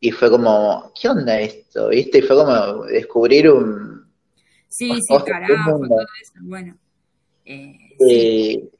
[0.00, 1.88] y fue como, ¿qué onda esto?
[1.88, 2.18] ¿Viste?
[2.18, 4.06] Y fue como descubrir un
[4.68, 5.96] Sí, sí, carajo, mundo.
[5.96, 6.32] todo eso.
[6.42, 6.76] Bueno,
[7.44, 7.76] eh,
[8.08, 8.70] eh,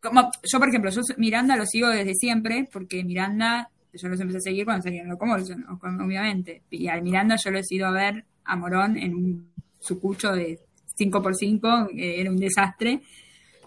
[0.00, 4.38] como, yo, por ejemplo, yo Miranda lo sigo desde siempre, porque Miranda, yo los empecé
[4.38, 6.62] a seguir cuando salieron Locomotion, o- obviamente.
[6.70, 10.60] Y al Miranda yo lo he ido a ver a Morón en un sucucho de
[11.00, 13.00] 5x5, que era un desastre,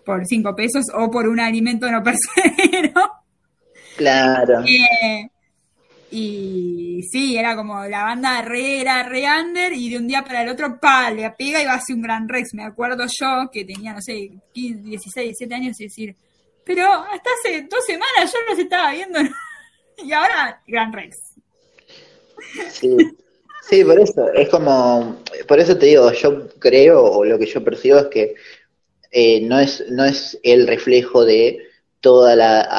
[0.05, 2.93] por 5 pesos, o por un alimento no percebero.
[3.97, 4.63] claro.
[4.65, 5.29] Eh,
[6.15, 10.43] y sí, era como la banda re, era re under y de un día para
[10.43, 12.53] el otro, pa, le pega y va a hacer un gran Rex.
[12.53, 16.15] Me acuerdo yo que tenía, no sé, 15, 16, 17 años y decir,
[16.63, 19.19] pero hasta hace dos semanas yo los estaba viendo
[20.03, 21.17] y ahora gran Rex.
[22.69, 22.95] Sí.
[23.69, 27.63] Sí, por eso, es como, por eso te digo, yo creo, o lo que yo
[27.63, 28.35] percibo es que
[29.11, 31.59] eh, no es, no es el reflejo de
[32.01, 32.69] toda la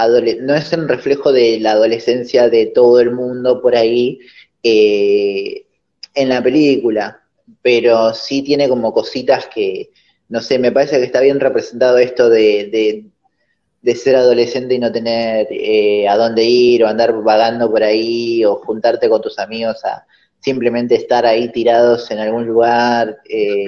[0.43, 4.21] no es el reflejo de la adolescencia de todo el mundo por ahí
[4.63, 5.67] eh,
[6.15, 7.23] en la película,
[7.63, 9.91] pero sí tiene como cositas que,
[10.29, 13.07] no sé, me parece que está bien representado esto de, de,
[13.83, 18.45] de ser adolescente y no tener eh, a dónde ir o andar vagando por ahí
[18.45, 20.07] o juntarte con tus amigos a
[20.45, 23.19] simplemente estar ahí tirados en algún lugar.
[23.29, 23.67] eh,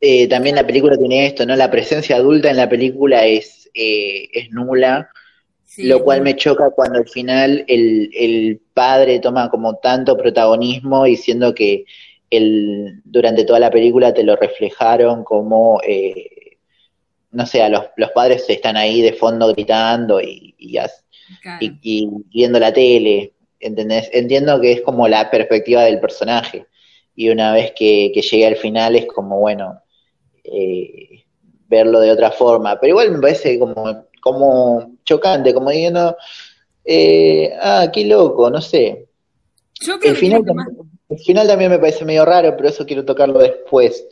[0.00, 1.56] eh, también la película tiene esto, ¿no?
[1.56, 5.10] La presencia adulta en la película es, eh, es nula,
[5.64, 11.06] Sí, lo cual me choca cuando al final el, el padre toma como tanto protagonismo
[11.06, 11.84] y siendo que
[12.30, 16.58] el, durante toda la película te lo reflejaron como, eh,
[17.32, 21.04] no sé, a los, los padres están ahí de fondo gritando y, y, as-
[21.42, 21.58] claro.
[21.60, 24.08] y- y viendo la tele, ¿entendés?
[24.12, 26.66] Entiendo que es como la perspectiva del personaje
[27.14, 29.80] y una vez que, que llegue al final es como, bueno,
[30.42, 31.24] eh,
[31.68, 36.16] verlo de otra forma, pero igual me parece como, como chocante, como diciendo,
[36.84, 39.06] eh, ah, qué loco, no sé.
[39.80, 40.68] Yo creo El que final, también,
[41.08, 44.06] el final también me parece medio raro, pero eso quiero tocarlo después.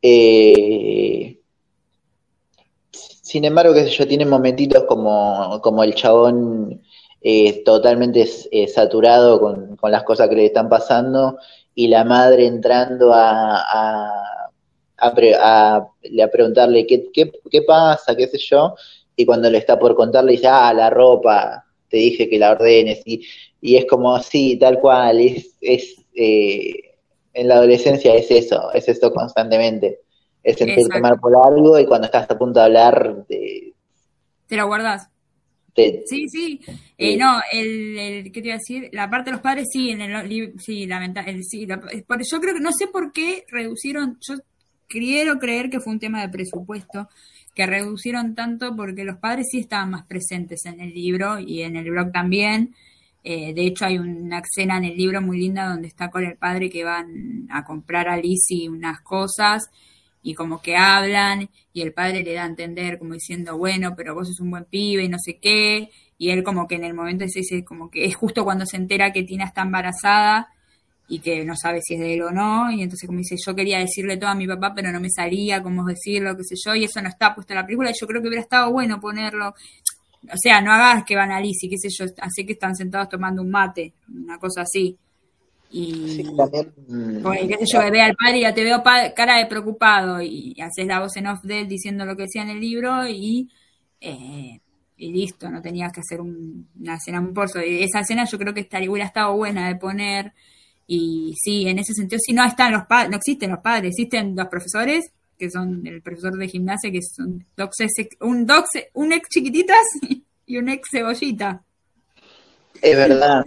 [0.00, 1.38] Eh,
[2.90, 6.82] sin embargo, qué sé yo, tiene momentitos como, como el chabón
[7.22, 11.38] eh, totalmente eh, saturado con, con las cosas que le están pasando
[11.74, 14.50] y la madre entrando a, a,
[14.98, 18.74] a, pre- a- a preguntarle qué, qué, qué pasa, qué sé yo,
[19.16, 22.52] y cuando le está por contar le dice, ah, la ropa, te dije que la
[22.52, 23.24] ordenes, y,
[23.60, 26.74] y es como, sí, tal cual, es, es eh,
[27.34, 30.00] en la adolescencia es eso, es esto constantemente,
[30.42, 33.74] es sentirte mal por algo y cuando estás a punto de hablar, te,
[34.46, 35.08] te lo guardás.
[35.74, 36.60] Te- Sí, sí.
[36.98, 38.88] Eh, no, el, el, ¿qué te iba a decir?
[38.92, 42.54] La parte de los padres sí, en el, sí, lamentable, sí, la- por- yo creo
[42.54, 44.34] que no sé por qué reducieron, yo
[44.88, 47.08] quiero creer que fue un tema de presupuesto,
[47.54, 51.76] que reducieron tanto porque los padres sí estaban más presentes en el libro y en
[51.76, 52.74] el blog también.
[53.24, 56.36] Eh, de hecho, hay una escena en el libro muy linda donde está con el
[56.36, 59.70] padre que van a comprar a Lizzie unas cosas
[60.22, 64.14] y como que hablan y el padre le da a entender como diciendo, bueno, pero
[64.14, 65.90] vos sos un buen pibe y no sé qué.
[66.18, 68.76] Y él como que en el momento ese, ese como que es justo cuando se
[68.76, 70.48] entera que Tina está embarazada
[71.08, 73.54] y que no sabe si es de él o no, y entonces como dice, yo
[73.54, 76.74] quería decirle todo a mi papá, pero no me salía cómo decirlo, qué sé yo,
[76.74, 78.98] y eso no está puesto en la película, y yo creo que hubiera estado bueno
[78.98, 83.42] ponerlo, o sea, no hagas que y qué sé yo, así que están sentados tomando
[83.42, 84.96] un mate, una cosa así.
[85.74, 90.20] Y mm, qué sé yo, ve al padre y ya te veo cara de preocupado
[90.20, 93.08] y, haces la voz en off de él diciendo lo que decía en el libro
[93.08, 93.48] y,
[93.98, 94.60] eh,
[94.98, 97.58] y listo, no tenías que hacer una escena muy porzo.
[97.58, 100.34] Esa escena yo creo que estaría, hubiera estado buena de poner
[100.86, 104.36] y sí, en ese sentido, sí, no están los padres, no existen los padres, existen
[104.36, 107.76] los profesores, que son el profesor de gimnasia, que son dox,
[108.20, 109.84] un dox, un ex chiquititas
[110.46, 111.62] y un ex cebollita.
[112.82, 113.42] Es verdad,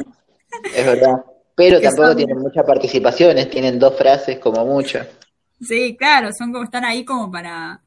[0.76, 1.24] es verdad.
[1.56, 5.00] Pero tampoco tienen muchas participaciones, tienen dos frases como mucho.
[5.62, 7.82] Sí, claro, son como, están ahí como para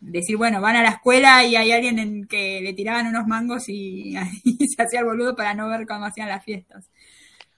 [0.00, 3.68] decir, bueno, van a la escuela y hay alguien en que le tiraban unos mangos
[3.68, 6.84] y, y se hacía el boludo para no ver cómo hacían las fiestas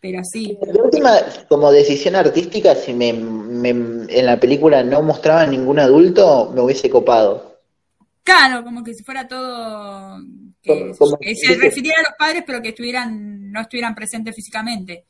[0.02, 0.58] pero sí.
[0.60, 1.12] La última,
[1.48, 7.60] como decisión artística, si me, en la película no mostraba ningún adulto, me hubiese copado.
[8.24, 10.18] Claro, como que si fuera todo.
[10.60, 15.04] Que, se refiriera a los padres, pero que estuvieran no estuvieran presentes físicamente.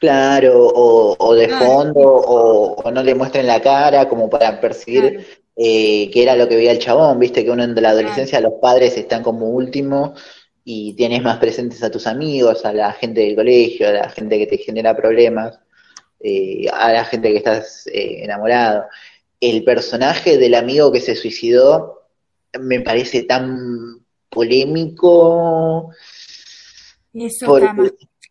[0.00, 6.22] Claro, o, de fondo, o, no le muestren la cara, como para percibir eh, que
[6.22, 9.24] era lo que veía el chabón, viste que uno en la adolescencia los padres están
[9.24, 10.14] como último
[10.64, 14.38] y tienes más presentes a tus amigos, a la gente del colegio, a la gente
[14.38, 15.58] que te genera problemas,
[16.20, 18.84] eh, a la gente que estás eh, enamorado.
[19.40, 22.02] El personaje del amigo que se suicidó
[22.60, 25.90] me parece tan polémico.
[27.14, 27.58] Eso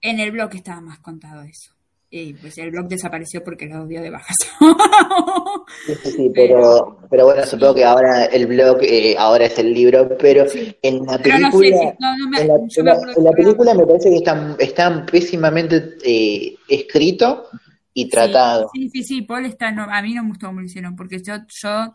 [0.01, 1.77] en el blog estaba más contado eso.
[2.10, 4.36] Y pues el blog desapareció porque lo dio de bajas.
[6.03, 10.45] sí, pero, pero bueno, supongo que ahora el blog eh, ahora es el libro, pero
[10.81, 11.95] en la película,
[12.38, 17.49] en la, película me parece que está, está pésimamente eh, escrito
[17.93, 18.69] y tratado.
[18.73, 21.33] Sí, sí, sí, Paul está, a mí no me gustó cómo lo hicieron, porque yo,
[21.62, 21.93] yo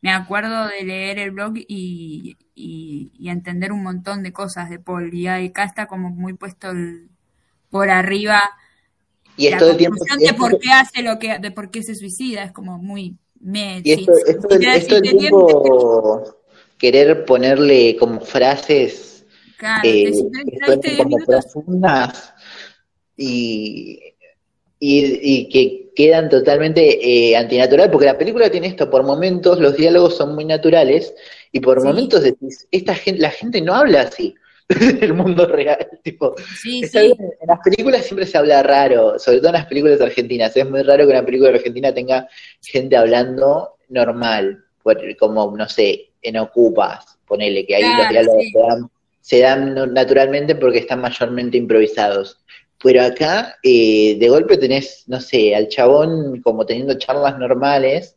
[0.00, 5.12] me acuerdo de leer el blog y, y, entender un montón de cosas de Paul,
[5.12, 6.68] y acá está como muy puesto
[7.70, 8.42] por arriba
[9.36, 12.44] y esto de tiempo, de por qué hace lo que, de por qué se suicida,
[12.44, 13.16] es como muy...
[13.42, 16.36] y esto, esto, tiempo
[16.76, 19.24] querer ponerle como frases
[19.84, 20.12] eh,
[20.82, 22.34] que como profundas
[23.16, 24.00] y,
[24.78, 30.16] y, que quedan totalmente eh, antinatural, porque la película tiene esto, por momentos los diálogos
[30.16, 31.14] son muy naturales
[31.52, 34.34] y por momentos decís, esta gente, la gente no habla así.
[35.00, 35.88] el mundo real.
[36.02, 40.56] Tipo, En las películas siempre se habla raro, sobre todo en las películas argentinas.
[40.56, 42.28] Es muy raro que una película argentina tenga
[42.62, 44.64] gente hablando normal,
[45.18, 48.44] como, no sé, en Ocupas, ponele, que ahí los diálogos
[49.20, 52.38] se, dan, naturalmente porque están mayormente improvisados.
[52.82, 58.16] Pero acá, eh, de golpe tenés, no sé, al chabón como teniendo charlas normales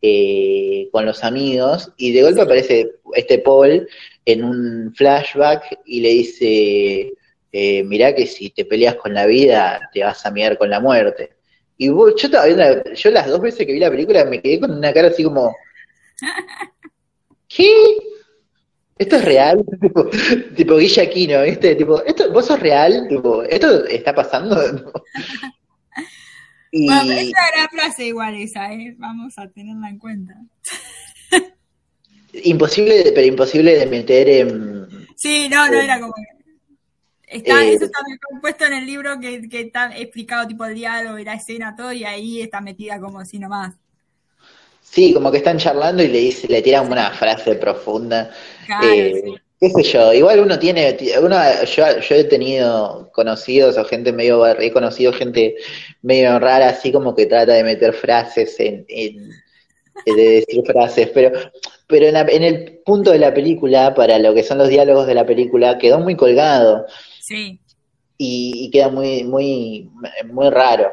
[0.00, 3.86] eh, con los amigos, y de golpe aparece este Paul
[4.24, 7.12] en un flashback y le dice,
[7.52, 10.80] eh, mirá que si te peleas con la vida, te vas a mirar con la
[10.80, 11.32] muerte.
[11.76, 14.92] Y yo todavía, yo las dos veces que vi la película me quedé con una
[14.92, 15.54] cara así como,
[17.48, 17.72] ¿qué?
[18.98, 19.64] ¿Esto es real?
[19.80, 20.08] tipo,
[20.56, 21.74] tipo Guilla Aquino, ¿viste?
[21.74, 23.06] Tipo, ¿esto, ¿vos sos real?
[23.08, 24.56] Tipo, ¿esto está pasando?
[26.70, 26.86] y...
[26.86, 28.94] Bueno, esa era frase igual esa, ¿eh?
[28.98, 30.34] Vamos a tenerla en cuenta.
[32.44, 35.06] Imposible, pero imposible de meter en...
[35.16, 36.14] Sí, no, no era como...
[37.26, 38.00] Está, eh, eso está
[38.42, 41.92] puesto en el libro que, que, está explicado tipo el diálogo y la escena, todo,
[41.92, 43.74] y ahí está metida como así nomás.
[44.82, 48.30] Sí, como que están charlando y le dice, le tiran una frase profunda.
[48.82, 49.22] eh,
[49.58, 54.44] qué sé yo, igual uno tiene, uno, yo, yo he tenido conocidos o gente medio,
[54.46, 55.56] he conocido gente
[56.02, 59.30] medio rara, así como que trata de meter frases en, en
[60.04, 61.32] de decir frases, pero
[61.92, 65.26] pero en, el punto de la película, para lo que son los diálogos de la
[65.26, 66.86] película, quedó muy colgado.
[67.20, 67.60] Sí.
[68.16, 69.90] Y, queda muy, muy,
[70.24, 70.90] muy raro.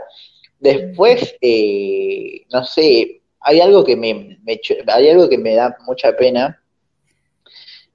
[0.60, 4.38] Después, eh, no sé, hay algo que me,
[4.88, 6.62] hay algo que me da mucha pena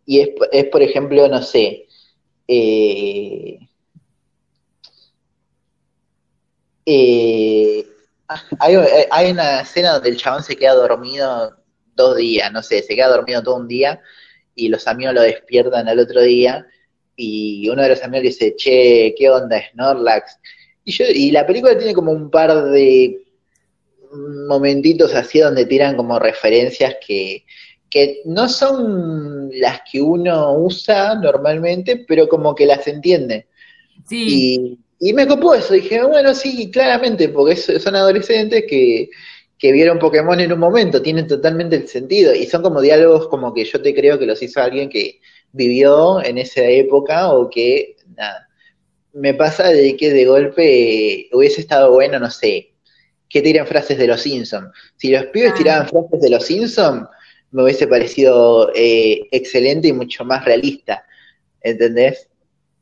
[0.07, 1.87] y es, es por ejemplo, no sé,
[2.49, 3.59] eh,
[6.87, 7.87] eh,
[8.59, 11.64] Hay, eh, hay una escena donde el chabón se queda dormido
[11.95, 14.01] dos días, no sé, se queda dormido todo un día
[14.55, 16.67] y los amigos lo despiertan al otro día
[17.17, 20.39] y uno de los amigos le dice, che, ¿qué onda, Snorlax?
[20.85, 23.23] Y, yo, y la película tiene como un par de
[24.49, 27.45] momentitos así donde tiran como referencias que,
[27.91, 33.49] que no son las que uno usa normalmente, pero como que las entiende.
[34.09, 34.79] Sí.
[35.01, 39.11] Y, y me copó eso, dije, bueno, sí, claramente, porque son adolescentes que,
[39.65, 43.55] que vieron Pokémon en un momento, tienen totalmente el sentido, y son como diálogos como
[43.55, 47.97] que yo te creo que los hizo alguien que vivió en esa época o que,
[48.15, 48.47] nada,
[49.15, 52.75] me pasa de que de golpe hubiese estado bueno, no sé,
[53.27, 54.69] que tiren frases de los Simpsons.
[54.97, 55.57] Si los pibes Ah.
[55.57, 57.09] tiraban frases de los Simpsons,
[57.51, 61.07] me hubiese parecido eh, excelente y mucho más realista,
[61.63, 62.29] ¿entendés?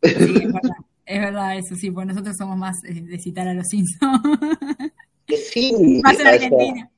[0.03, 0.61] Sí, es verdad.
[1.07, 4.21] Es verdad eso, sí, pues nosotros somos más eh, de citar a los Simpsons.
[5.27, 6.91] Que sí, más en o sea, Argentina.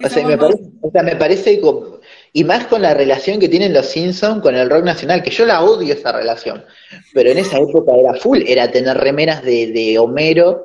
[0.00, 1.98] O sea, me parece, o sea, me parece como-
[2.32, 5.44] y más con la relación que tienen los Simpsons con el rock nacional, que yo
[5.44, 6.64] la odio esa relación,
[7.12, 10.62] pero en esa época era full, era tener remeras de, de Homero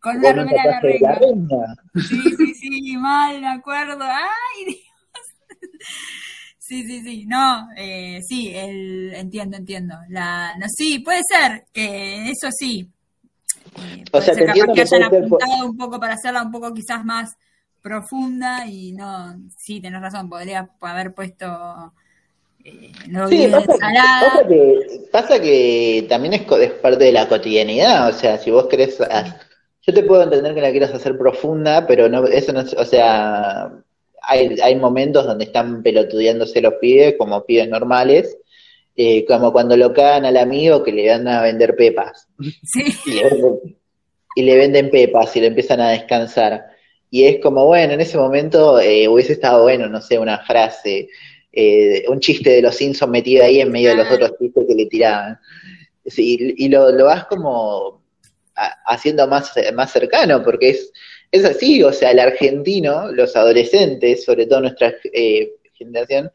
[0.00, 1.76] Con un remera de la de la reina.
[1.94, 3.98] Sí, sí, sí, mal, me acuerdo.
[4.00, 4.78] Ay, Dios.
[6.58, 9.94] Sí, sí, sí, no, eh, sí, el, entiendo, entiendo.
[10.10, 12.86] La, no, sí, puede ser que eso sí.
[13.84, 16.72] Eh, O sea, te entiendo que hayan por- apuntado un poco para hacerla un poco
[16.74, 17.36] quizás más
[17.80, 21.92] profunda y no, sí, tenés razón, podría haber puesto
[22.64, 28.12] eh, no Sí, pasa, que, pasa que también es, es parte de la cotidianidad, o
[28.12, 28.98] sea, si vos querés,
[29.82, 32.84] yo te puedo entender que la quieras hacer profunda, pero no, eso no es, o
[32.84, 33.70] sea,
[34.22, 38.36] hay, hay momentos donde están pelotudeándose los pibes como pibes normales,
[39.00, 42.26] eh, como cuando lo cagan al amigo que le van a vender pepas,
[42.64, 43.78] Sí, y le venden,
[44.34, 46.66] y le venden pepas y le empiezan a descansar.
[47.08, 51.08] Y es como, bueno, en ese momento eh, hubiese estado bueno, no sé, una frase,
[51.52, 54.74] eh, un chiste de los Simpsons metido ahí en medio de los otros chistes que
[54.74, 55.38] le tiraban.
[56.16, 58.02] Y y lo, lo vas como
[58.84, 60.92] haciendo más, más cercano, porque es,
[61.30, 66.32] es así, o sea, el argentino, los adolescentes, sobre todo nuestra eh, generación,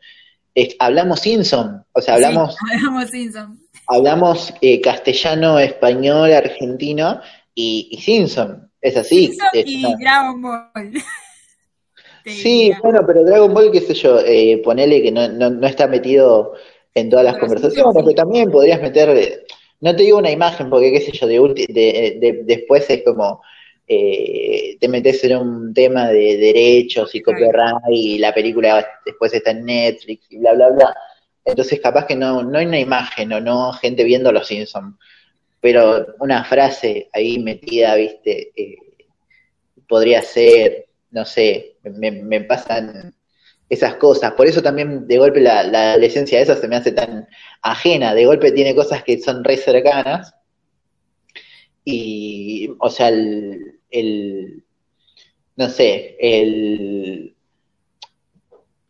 [0.56, 3.60] es- hablamos Simpson, o sea, hablamos sí, hablamos Simpson.
[3.88, 7.22] hablamos eh, castellano, español, argentino
[7.56, 8.70] y, y Simpson.
[8.82, 9.28] Es así.
[9.28, 10.94] Simpson es y Dragon Ball.
[12.26, 15.88] Sí, bueno, pero Dragon Ball, qué sé yo, eh, ponele que no, no, no está
[15.88, 16.54] metido
[16.94, 18.00] en todas las Pero conversaciones, sí.
[18.02, 19.44] pero también podrías meter, eh,
[19.82, 21.36] no te digo una imagen, porque qué sé yo, de,
[21.70, 23.42] de, de- después es como,
[23.88, 29.52] eh, te metes en un tema de derechos y copyright y la película después está
[29.52, 30.96] en Netflix y bla, bla, bla.
[31.46, 34.96] Entonces capaz que no, no hay una imagen o no gente viendo los Simpsons,
[35.60, 38.78] pero una frase ahí metida, viste, eh,
[39.88, 43.14] podría ser, no sé, me, me pasan
[43.70, 44.34] esas cosas.
[44.34, 47.28] Por eso también de golpe la, la adolescencia esa se me hace tan
[47.62, 48.14] ajena.
[48.14, 50.34] De golpe tiene cosas que son re cercanas.
[51.86, 54.64] Y, o sea, el, el
[55.56, 57.36] no sé, el,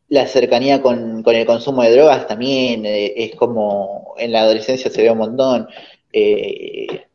[0.10, 4.90] la cercanía con, con el consumo de drogas también eh, es como en la adolescencia
[4.90, 5.68] se ve un montón.
[6.14, 7.08] eh,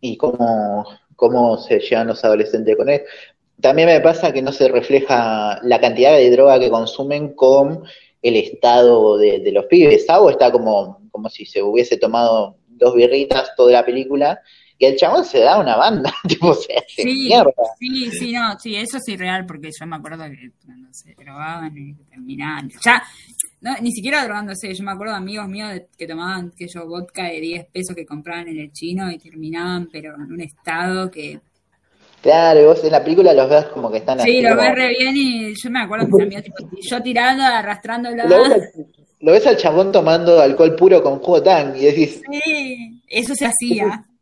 [0.00, 0.86] y cómo,
[1.16, 3.02] cómo se llevan los adolescentes con él.
[3.60, 7.82] También me pasa que no se refleja la cantidad de droga que consumen con
[8.22, 10.06] el estado de, de los pibes.
[10.06, 14.40] Sabo está como, como si se hubiese tomado dos birritas toda la película
[14.78, 17.52] y el chabón se da una banda, tipo, se hace Sí, mierda.
[17.78, 21.76] sí, sí, no, sí, eso sí real, porque yo me acuerdo que cuando se drogaban
[21.76, 23.02] y terminaban, ya,
[23.62, 27.24] no, ni siquiera drogándose, yo me acuerdo de amigos míos que tomaban, que yo, vodka
[27.24, 31.40] de 10 pesos que compraban en el chino y terminaban, pero en un estado que,
[32.22, 34.62] Claro, y vos en la película los ves como que están sí, así lo como-
[34.62, 38.50] ves re bien y yo me acuerdo mis amigos, tipo, yo tirando, arrastrándola, lo, ves
[38.52, 38.70] al,
[39.20, 43.46] lo ves al chabón tomando alcohol puro con jugo tang y decís, sí, eso se
[43.46, 44.04] hacía,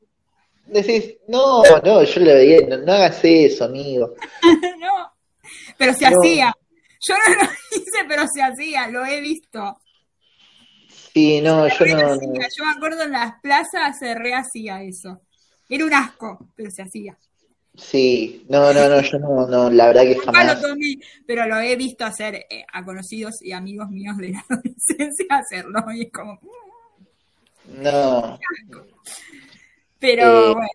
[0.67, 4.15] decís, no, no, yo le veía, no, no hagas eso, amigo.
[4.81, 5.13] no,
[5.79, 6.17] pero se No.
[6.19, 6.55] hacía,
[7.01, 9.79] yo no lo hice, pero se hacía, lo he visto.
[11.13, 12.15] Sí, no, yo no.
[12.17, 15.23] Yo me acuerdo en las plazas se rehacía eso.
[15.69, 17.17] Era un asco, pero se hacía.
[17.77, 20.47] Sí, no, no, no, yo no, no, la verdad que jamás.
[20.63, 20.95] lo tomé,
[21.27, 25.81] pero lo he visto hacer eh, a conocidos y amigos míos de la adolescencia hacerlo.
[25.93, 26.39] Y es como.
[27.65, 28.39] mm, No,
[30.05, 30.53] Pero Eh.
[30.55, 30.69] bueno,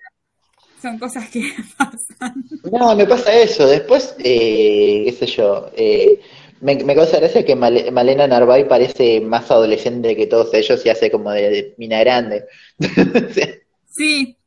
[0.82, 1.42] son cosas que
[1.78, 2.44] pasan.
[2.72, 3.68] no, me pasa eso.
[3.68, 6.20] Después, eh, qué sé yo, eh,
[6.62, 10.90] me, me causa gracia que Male- Malena Narváez parece más adolescente que todos ellos y
[10.90, 12.46] hace como de, de mina grande.
[13.92, 14.38] Sí,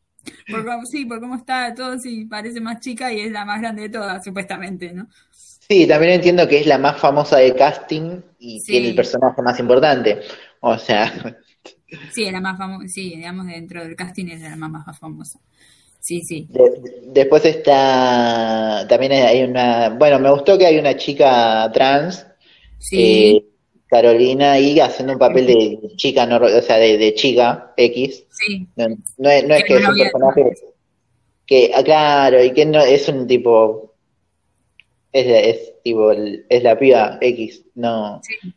[0.51, 3.61] Por cómo- sí, por cómo está todo, sí, parece más chica y es la más
[3.61, 5.09] grande de todas, supuestamente, ¿no?
[5.33, 8.72] Sí, también entiendo que es la más famosa de casting y Sí.
[8.72, 10.20] tiene el personaje más importante.
[10.61, 11.37] O sea,
[12.12, 15.38] Sí, es la más famosa, sí, digamos, dentro del casting es la más, más famosa.
[16.00, 16.46] Sí, sí.
[16.50, 22.26] de- después está, también hay una, bueno, me gustó que hay una chica trans,
[22.78, 23.44] Sí, eh,
[23.86, 28.24] Carolina, ahí haciendo un papel de chica, no, o sea, de, de chica X.
[28.30, 28.66] sí.
[28.74, 28.88] No,
[29.18, 30.52] no es, no es Que es un personaje
[31.46, 33.94] que, ah, claro, y que no es un tipo,
[35.12, 38.20] es, es tipo, es la piba X, no.
[38.24, 38.52] Sí.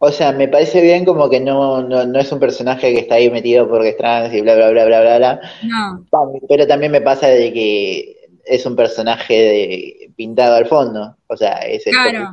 [0.00, 3.16] O sea, me parece bien como que no, no, no es un personaje que está
[3.16, 5.40] ahí metido porque es trans y bla, bla, bla, bla, bla, bla.
[5.64, 6.06] No,
[6.48, 11.16] Pero también me pasa de que es un personaje de, pintado al fondo.
[11.26, 11.98] O sea, es esto.
[12.10, 12.32] claro.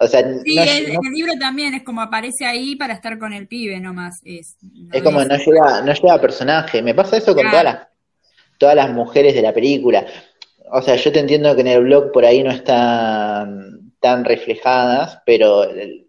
[0.00, 3.18] O sea, Sí, no- el- no- el libro también es como aparece ahí para estar
[3.18, 4.20] con el pibe nomás.
[4.24, 6.82] Es, no es como no lleva, no lleva personaje.
[6.82, 7.50] Me pasa eso con Claro.
[7.50, 7.88] todas las,
[8.58, 10.04] todas las mujeres de la película.
[10.72, 15.20] O sea, yo te entiendo que en el blog por ahí no están tan reflejadas,
[15.24, 16.06] pero el-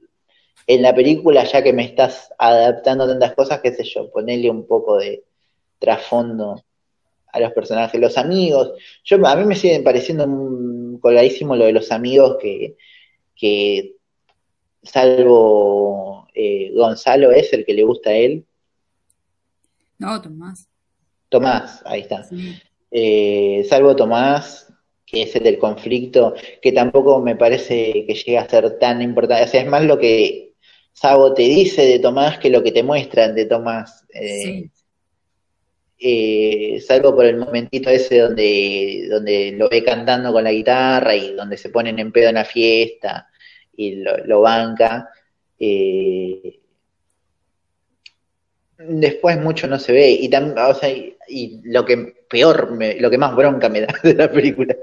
[0.69, 4.67] en la película, ya que me estás adaptando tantas cosas, qué sé yo, ponerle un
[4.67, 5.23] poco de
[5.79, 6.63] trasfondo
[7.33, 8.73] a los personajes, los amigos.
[9.03, 12.77] Yo, a mí me sigue pareciendo un colgadísimo lo de los amigos que,
[13.35, 13.95] que
[14.83, 18.45] salvo eh, Gonzalo es el que le gusta a él.
[19.97, 20.69] No, Tomás.
[21.29, 22.23] Tomás, ahí está.
[22.25, 22.61] Sí.
[22.91, 24.71] Eh, salvo Tomás,
[25.03, 29.45] que es el del conflicto, que tampoco me parece que llegue a ser tan importante.
[29.45, 30.48] O sea, es más lo que
[30.93, 34.05] Sabo te dice de Tomás que lo que te muestran de Tomás.
[34.13, 34.71] Eh, Sí.
[36.01, 41.33] eh, salvo por el momentito ese donde, donde lo ve cantando con la guitarra y
[41.33, 43.27] donde se ponen en pedo en la fiesta
[43.75, 45.09] y lo, lo banca.
[45.59, 46.59] eh,
[48.77, 52.99] después mucho no se ve y, tam- o sea, y, y lo que peor, me-
[52.99, 54.75] lo que más bronca me da de la película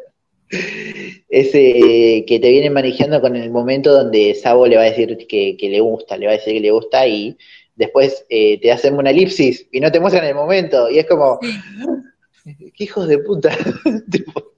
[0.48, 5.16] es eh, que te vienen manejando con el momento donde Sabo le va a decir
[5.28, 7.36] que, que le gusta, le va a decir que le gusta y
[7.74, 11.38] después eh, te hacen una elipsis y no te muestran el momento y es como,
[12.44, 12.54] Sí.
[12.76, 13.50] qué hijos de puta.
[14.10, 14.52] Tipo,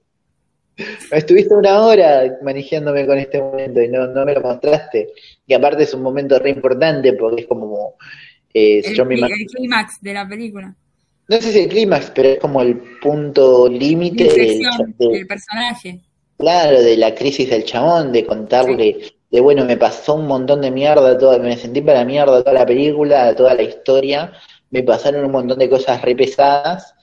[1.11, 5.09] estuviste una hora manejándome con este momento y no, no me lo mostraste.
[5.47, 7.95] Y aparte es un momento re importante porque es como,
[8.53, 10.75] eh, El, yo me clí- imagino, el clímax de la película.
[11.29, 14.59] No sé si el clímax, pero es como el punto límite del
[15.27, 16.01] personaje.
[16.37, 18.97] Claro, de la crisis del chabón, de contarle,
[19.29, 22.53] de bueno, me pasó un montón de mierda, toda, me sentí para la mierda toda
[22.53, 24.31] la película, toda la historia,
[24.71, 26.93] me pasaron un montón de cosas re pesadas,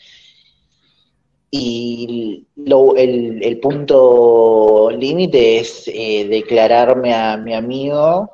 [1.51, 8.31] y lo- el, el punto límite es eh, declararme a mi amigo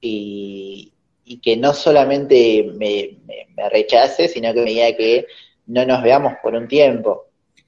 [0.00, 0.91] y,
[1.32, 5.26] y que no solamente me, me- me rechace, sino que me diga que
[5.66, 7.26] no nos veamos por un tiempo.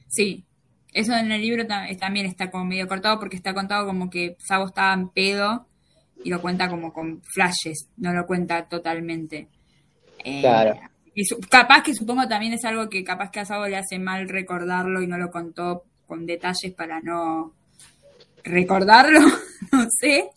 [0.08, 0.44] Sí.
[0.92, 4.36] Eso en el libro ta- también está como medio cortado porque está contado como que
[4.38, 5.66] Sabo estaba en pedo
[6.22, 9.48] y lo cuenta como con flashes, no lo cuenta totalmente.
[10.24, 10.78] Eh, Claro.
[11.16, 13.98] Y su- capaz que supongo también es algo que capaz que a Sabo le hace
[13.98, 17.52] mal recordarlo y no lo contó con detalles para no
[18.44, 19.20] recordarlo,
[19.72, 20.28] no sé.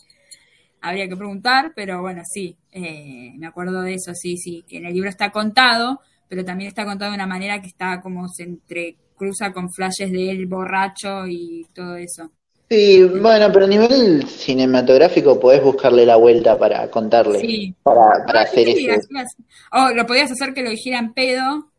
[0.80, 4.86] Habría que preguntar, pero bueno, sí, eh, me acuerdo de eso, sí, sí, que en
[4.86, 8.44] el libro está contado, pero también está contado de una manera que está como se
[8.44, 12.30] entrecruza con flashes de él borracho y todo eso.
[12.70, 17.74] Sí, bueno, pero a nivel cinematográfico podés buscarle la vuelta para contarle, Sí.
[17.82, 19.36] para, para Ah, hacer sí, hacías-
[19.72, 21.70] O lo podías hacer que lo dijera en pedo,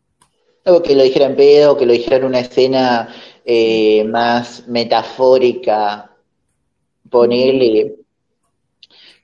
[0.66, 3.10] algo que lo dijera en pedo, que lo dijera en una escena
[3.46, 6.12] eh, más metafórica,
[7.10, 7.98] ponerle,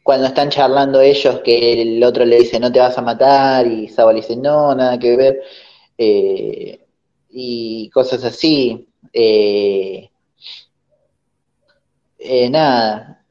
[0.06, 3.88] cuando están charlando ellos, que el otro le dice no te vas a matar, y
[3.88, 5.42] Saba le dice no, nada que ver,
[5.98, 6.80] eh,
[7.32, 8.88] y cosas así.
[9.12, 10.08] Eh,
[12.20, 13.26] eh, nada,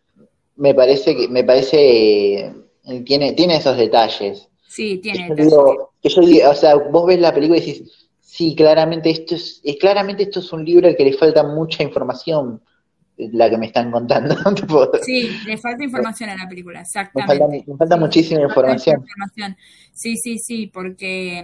[0.56, 4.48] me parece que, me parece, eh, tiene, tiene esos detalles.
[4.66, 5.52] sí, tiene yo detalles.
[5.52, 9.36] digo, que yo digo, o sea, vos ves la película y decís, sí, claramente esto
[9.36, 12.60] es, claramente esto es un libro al que le falta mucha información,
[13.16, 14.34] la que me están contando.
[15.04, 17.70] Sí, le falta información a la película, me falta, exactamente.
[17.70, 19.00] me falta Sí, muchísima falta información.
[19.00, 19.56] información.
[19.92, 21.42] Sí, sí, sí, porque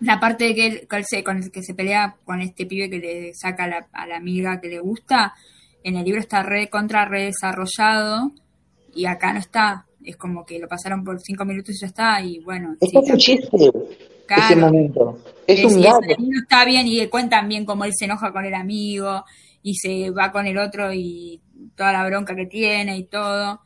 [0.00, 2.40] mm, la parte de que él, que él se, con el que se pelea con
[2.40, 5.34] este pibe que le saca a la, a la amiga que le gusta,
[5.84, 8.32] en el libro está re contra re desarrollado
[8.94, 9.86] y acá no está.
[10.04, 12.96] Es como que lo pasaron por cinco minutos y ya está, y bueno, Es sí,
[12.96, 13.72] un chiste ese
[14.26, 14.56] claro.
[14.56, 15.18] momento.
[15.46, 16.00] Es un gato.
[16.08, 19.24] eso está bien y le cuentan bien cómo él se enoja con el amigo
[19.62, 21.40] y se va con el otro y
[21.76, 23.60] toda la bronca que tiene y todo.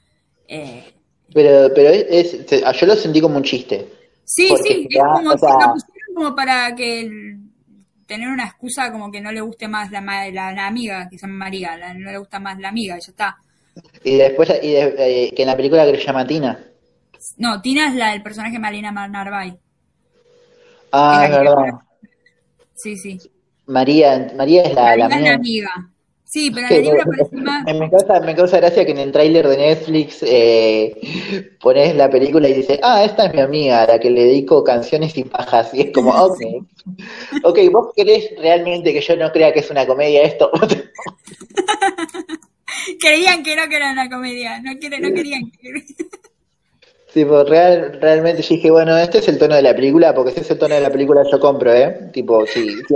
[0.49, 0.85] Eh,
[1.33, 3.87] Pero, pero es, es- se- yo lo sentí como un chiste.
[4.25, 7.41] sí, sí, es como o sea, lo pusieron como para que el-
[8.07, 11.19] tener una excusa como que no le guste más la, ma- la, la amiga, que
[11.19, 13.37] se llama María, la- no le gusta más la amiga, ya está.
[14.05, 14.95] Y después, y de-
[15.27, 16.59] eh, que en la película que se llama Tina.
[17.39, 19.55] No, Tina es la del personaje Malena Narváez.
[20.93, 21.73] Ah, es verdad.
[22.75, 23.19] Sí, sí.
[23.67, 25.35] María, María es la, la la mía.
[25.35, 25.71] amiga.
[26.25, 27.65] Sí, pero libro me, parece más...
[27.65, 30.97] me- causa, me causa gracia que en el tráiler de Netflix eh,
[31.61, 34.65] pones la película y dice, ah, esta es mi amiga, a la que le dedico
[34.65, 35.73] canciones y pajas.
[35.73, 36.41] Y es como, ok.
[37.45, 40.51] Ok, ¿vos querés realmente que yo no crea que es una comedia esto?
[43.01, 44.61] Creían que no, que era una comedia.
[44.61, 45.85] No, querían que...
[47.13, 50.41] Tipo, real, realmente yo dije, bueno, este es el tono de la película, porque si
[50.41, 52.11] es el tono de la película yo compro, ¿eh?
[52.13, 52.69] Tipo, sí.
[52.87, 52.95] sí,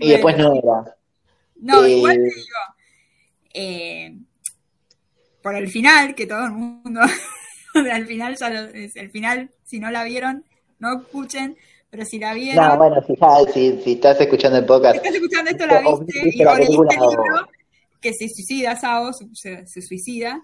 [0.00, 0.96] Y después no era.
[1.56, 2.56] No, Eh, igual te digo,
[3.54, 4.16] eh,
[5.42, 7.00] por el final, que todo el mundo,
[7.92, 10.44] al final, ya lo- es el final, si no la vieron,
[10.78, 11.56] no escuchen,
[11.90, 13.14] pero si la vieron, No, bueno, si,
[13.52, 16.56] si, si estás escuchando el si podcast, estás escuchando esto, la viste, viste y la
[16.56, 17.48] película, el o- libro,
[18.00, 20.42] que se suicida, Sao, se, se suicida,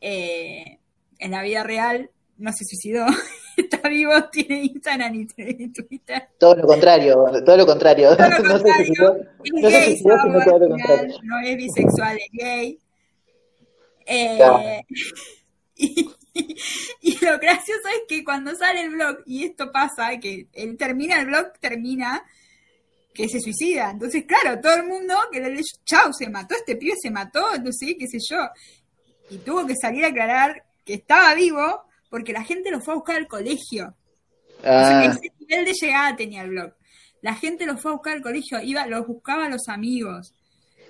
[0.00, 0.78] eh,
[1.18, 3.06] en la vida real no se suicidó,
[3.56, 6.28] está vivo, tiene Instagram y Twitter.
[6.38, 8.16] todo lo contrario, todo lo contrario.
[8.16, 12.78] Todo lo No contrario, es gay, no bisexual, es gay.
[14.06, 14.60] Eh, Claro.
[15.76, 16.08] y,
[17.00, 21.20] y lo gracioso es que cuando sale el blog, y esto pasa, que él termina
[21.20, 22.22] el blog, termina
[23.12, 23.90] que se suicida.
[23.90, 27.42] Entonces, claro, todo el mundo que le leyó, chau, se mató, este pibe se mató,
[27.62, 28.38] no sé, qué sé yo.
[29.30, 32.96] Y tuvo que salir a aclarar que estaba vivo porque la gente lo fue a
[32.98, 33.94] buscar al colegio.
[34.58, 36.74] O sea, Ah, ese nivel de llegada tenía el blog.
[37.22, 40.34] La gente lo fue a buscar al colegio, iba, los buscaba a los amigos.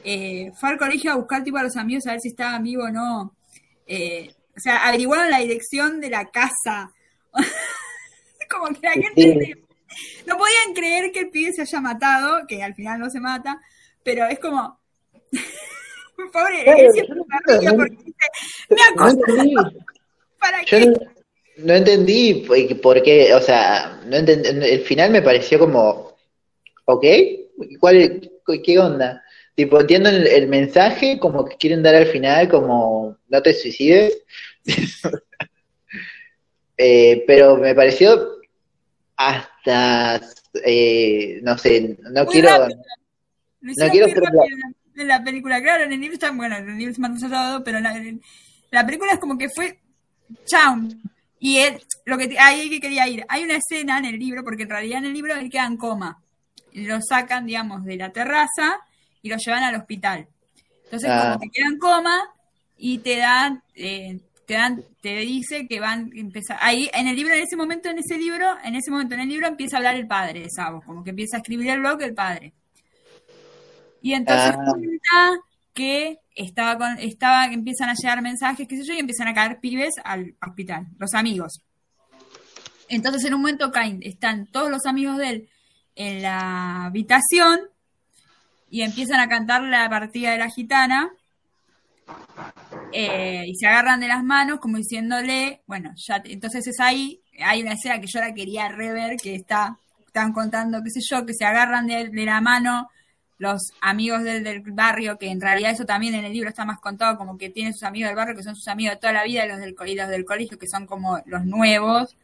[0.05, 2.87] Eh, fue al colegio a buscar tipo a los amigos a ver si estaban vivos
[2.89, 3.37] o no.
[3.87, 6.91] Eh, o sea, averiguaron la dirección de la casa.
[8.51, 9.55] Como que la gente Sí.
[10.27, 13.61] no podían creer que el pibe se haya matado, que al final no se mata,
[14.03, 14.81] pero es como
[16.33, 18.15] pobre, él siempre se ríe porque dice,
[18.71, 19.55] me.
[20.43, 20.87] ¿Para Yo qué?
[20.87, 20.95] no,
[21.59, 22.47] no entendí
[22.83, 26.17] por- qué, o sea, no entendí, el final me pareció como,
[26.85, 27.05] ¿ok?
[27.81, 28.31] ¿Cuál,
[28.65, 29.23] qué onda?
[29.55, 34.19] Tipo, entiendo el, el mensaje como que quieren dar al final, como no te suicides,
[36.85, 38.39] Eh, pero me pareció
[39.17, 40.21] hasta,
[40.65, 42.81] eh, no sé, no Muy quiero, rápido.
[43.63, 44.07] Hicieron quiero
[44.97, 45.63] en la película.
[45.63, 47.97] Claro, en el libro está, bueno, en el libro es más desarrollado, pero en la,
[47.97, 48.21] en
[48.73, 49.79] la película es como que fue
[50.47, 50.77] chao.
[51.39, 54.63] Y él, lo que ahí que quería ir, hay una escena en el libro, porque
[54.63, 56.21] en realidad en el libro él queda en coma.
[56.73, 58.79] Lo sacan, digamos, de la terraza
[59.23, 60.27] y lo llevan al hospital.
[60.85, 61.23] Entonces, Ah.
[61.33, 62.23] como que queda en coma
[62.79, 66.59] y te dan, eh, te dan, te dice que van a empezar.
[66.61, 69.29] Ahí, en el libro, en ese momento, en ese libro, en ese momento en el
[69.29, 72.03] libro empieza a hablar el padre de Sabo, como que empieza a escribir el blog
[72.03, 72.53] el padre.
[74.01, 74.65] Y entonces Ah.
[74.71, 75.41] cuenta
[75.75, 79.61] que estaba con, estaba, empiezan a llegar mensajes, qué sé yo, y empiezan a caer
[79.61, 81.61] pibes al hospital, los amigos.
[82.89, 85.49] Entonces en un momento caen, están todos los amigos de él
[85.95, 87.61] en la habitación
[88.71, 91.11] y empiezan a cantar la partida de la gitana
[92.93, 97.63] eh, y se agarran de las manos como diciéndole, bueno, ya, entonces es ahí, hay
[97.63, 101.35] una escena que yo la quería rever, que está, están contando, qué sé yo, que
[101.35, 102.91] se agarran de, de la mano
[103.43, 106.79] los amigos del, del barrio, que en realidad eso también en el libro está más
[106.79, 109.25] contado, como que tiene sus amigos del barrio, que son sus amigos de toda la
[109.25, 112.17] vida, y los del, y los del colegio, que son como los nuevos,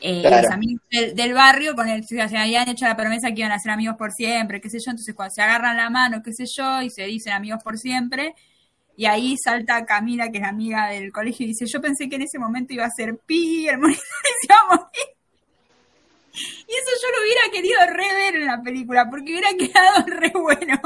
[0.00, 3.40] eh, y los amigos del, del barrio, con el, se habían hecho la promesa que
[3.40, 6.22] iban a ser amigos por siempre, qué sé yo, entonces cuando se agarran la mano,
[6.22, 8.36] qué sé yo, y se dicen amigos por siempre,
[8.96, 12.22] y ahí salta Camila, que es amiga del colegio, y dice, yo pensé que en
[12.22, 14.04] ese momento iba a ser Pi, el monitor
[14.40, 15.13] se iba a morir.
[16.68, 20.80] Y eso yo lo hubiera querido rever en la película, porque hubiera quedado re bueno.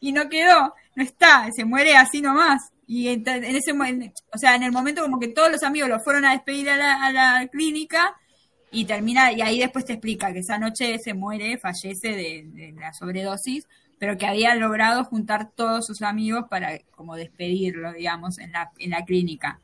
[0.00, 2.70] Y no quedó, no está, se muere así nomás.
[2.86, 6.24] Y en, ese o sea, en el momento como que todos los amigos lo fueron
[6.24, 8.16] a despedir a la, a la clínica
[8.70, 12.72] y termina, y ahí después te explica que esa noche se muere, fallece de, de
[12.72, 13.66] la sobredosis,
[13.98, 18.90] pero que había logrado juntar todos sus amigos para como despedirlo, digamos, en la, en
[18.90, 19.60] la clínica.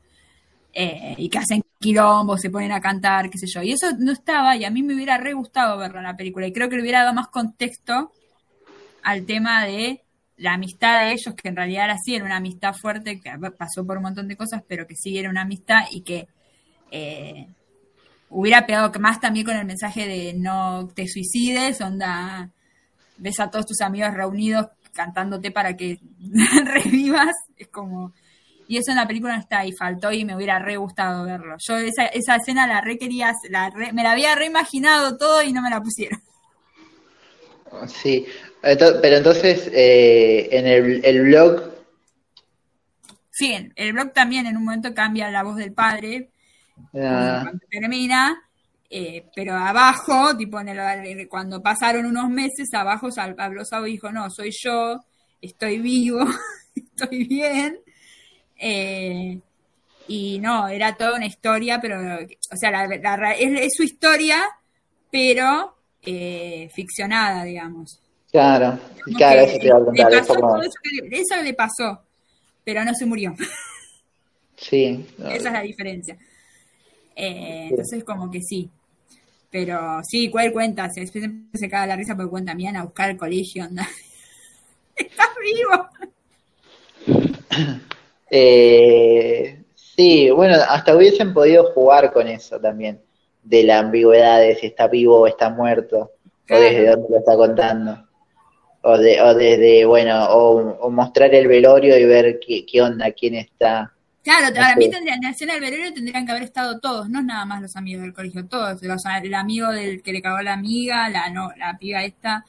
[0.77, 3.63] Eh, y que hacen quilombo, se ponen a cantar, qué sé yo.
[3.63, 6.47] Y eso no estaba, y a mí me hubiera re gustado verlo en la película.
[6.47, 8.11] Y creo que le hubiera dado más contexto
[9.01, 10.03] al tema de
[10.35, 13.85] la amistad de ellos, que en realidad era así, era una amistad fuerte, que pasó
[13.87, 16.27] por un montón de cosas, pero que sí era una amistad y que
[16.91, 17.47] eh,
[18.29, 22.51] hubiera pegado más también con el mensaje de no te suicides, onda,
[23.15, 25.99] ves a todos tus amigos reunidos cantándote para que
[26.65, 28.13] revivas, es como...
[28.67, 31.55] Y eso en la película no está y faltó y me hubiera re gustado verlo.
[31.59, 35.53] Yo esa, esa escena la re quería, la re- me la había reimaginado todo y
[35.53, 36.19] no me la pusieron.
[37.87, 38.25] Sí,
[38.61, 41.71] pero entonces eh, en el, el blog,
[43.31, 46.29] Sí, en- el blog también en un momento cambia la voz del padre
[46.95, 48.37] ah, cuando termina,
[48.89, 54.11] eh, pero abajo, tipo en el- cuando pasaron unos meses, abajo habló Sabo y dijo,
[54.11, 54.99] no, soy yo,
[55.41, 56.19] estoy vivo,
[56.75, 57.79] estoy bien.
[58.57, 59.39] Eh,
[60.07, 61.97] y no, era toda una historia, pero,
[62.51, 64.43] o sea, la- la es, es su historia,
[65.11, 67.99] pero eh, ficcionada, digamos.
[68.31, 68.79] claro,
[69.17, 72.01] claro, eso te iba a le pasó todo eso, que le, eso le pasó,
[72.63, 73.33] pero no se murió.
[74.57, 76.17] sí, Esa es la diferencia.
[77.15, 78.69] Eh, entonces, como que sí.
[79.51, 80.89] Pero sí, ¿cuál cuenta?
[80.89, 83.87] Se, siempre se caga la risa porque cuenta, iban a buscar al colegio, anda.
[84.95, 85.89] ¿Estás vivo?
[88.37, 93.01] Eh, sí, bueno, hasta hubiesen podido jugar con eso también,
[93.43, 96.11] de la ambigüedad de si está vivo o está muerto,
[96.49, 98.05] o desde dónde lo está contando,
[98.81, 103.09] o, de, o desde, bueno, o, o mostrar el velorio y ver qué, qué onda,
[103.13, 103.93] quién está.
[104.21, 107.07] Claro, No para mí tendrían, en la escena del velorio tendrían que haber estado todos,
[107.07, 108.81] no nada más los amigos del colegio, todos.
[108.81, 112.43] Los, el amigo del que le cagó la amiga, la no, la piba esta,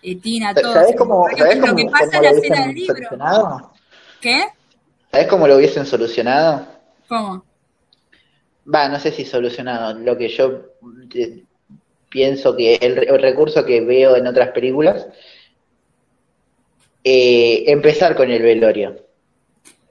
[0.00, 0.74] eh, Tina, todos.
[0.74, 3.72] ¿Sabés cómo, Lo ¿sabés que cómo, pasa cómo en la escena del libro.
[4.20, 4.44] ¿Qué?
[5.14, 6.66] ¿Sabés cómo lo hubiesen solucionado?
[7.08, 7.44] ¿Cómo?
[8.74, 9.96] Va, no sé si solucionado.
[9.96, 10.62] Lo que yo
[11.14, 11.44] eh,
[12.10, 15.06] pienso que el, re- el recurso que veo en otras películas,
[17.04, 18.96] eh, empezar con el velorio,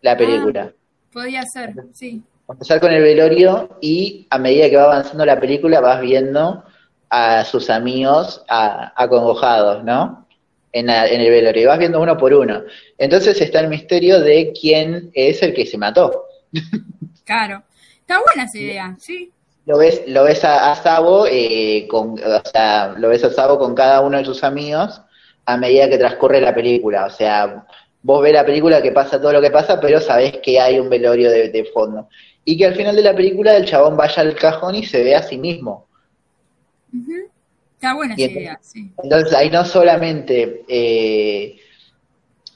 [0.01, 0.74] la película.
[1.13, 2.21] Podía ser, sí.
[2.49, 6.65] Empezar con el velorio y a medida que va avanzando la película vas viendo
[7.09, 10.22] a sus amigos a- acongojados, ¿no?
[10.74, 11.61] En, la- en el velorio.
[11.61, 12.63] Y vas viendo uno por uno.
[12.97, 16.26] Entonces está el misterio de quién es el que se mató.
[17.26, 17.63] Claro.
[18.01, 19.32] Está buena esa idea, sí.
[19.65, 23.57] Lo ves, lo ves a, a Sabo, eh, con, o sea, lo ves a Sabo
[23.57, 25.01] con cada uno de sus amigos
[25.45, 27.05] a medida que transcurre la película.
[27.05, 27.65] O sea,
[28.01, 30.89] vos ves la película que pasa todo lo que pasa, pero sabés que hay un
[30.89, 32.09] velorio de, de fondo.
[32.43, 35.15] Y que al final de la película el chabón vaya al cajón y se ve
[35.15, 35.88] a sí mismo.
[36.93, 37.30] Ujú.
[37.84, 38.91] Está buena esa idea, sí.
[39.03, 41.57] Entonces ahí no solamente, eh,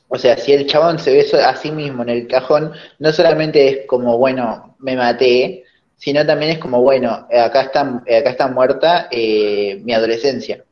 [0.07, 3.67] o sea, si el chabón se ve a sí mismo en el cajón, no solamente
[3.67, 5.65] es como, bueno, me maté,
[5.97, 10.63] sino también es como, bueno, eh, acá está, eh, acá está muerta eh, mi adolescencia,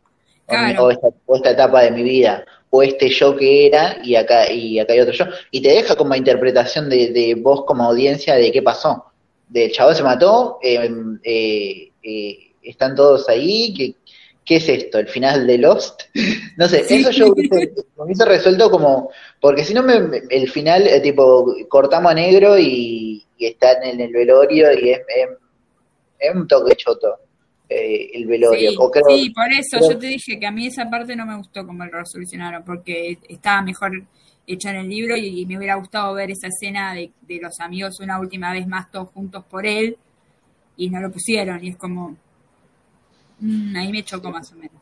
[0.48, 0.86] Claro.
[0.86, 4.50] o esta, o esta etapa de mi vida, o este yo que era y acá,
[4.50, 8.36] y acá hay otro yo, y te deja como interpretación de, de vos como audiencia
[8.36, 9.06] de qué pasó.
[9.50, 10.90] Del chabón se mató, eh,
[11.24, 13.96] eh, están todos ahí, ¿qué,
[14.46, 15.00] ¿qué es esto?
[15.00, 16.04] ¿El final de Lost?
[16.58, 16.96] No sé, Sí.
[17.02, 19.10] eso yo lo hubiese resuelto como,
[19.42, 23.84] porque si no me, me- el final, eh, tipo, cortamos a negro y, y están
[23.84, 25.30] en el velorio y es, es,
[26.20, 27.16] es un toque choto
[27.68, 28.72] eh, el velorio.
[28.72, 31.16] Sí, O creo- sí, por eso creo- yo te dije que a mí esa parte
[31.16, 33.92] no me gustó como lo resolucionaron, porque estaba mejor
[34.48, 37.60] hecho en el libro y, y me hubiera gustado ver esa escena de, de los
[37.60, 39.98] amigos una última vez más todos juntos por él
[40.78, 42.16] y no lo pusieron y es como
[43.40, 44.82] mm, ahí me chocó más o menos.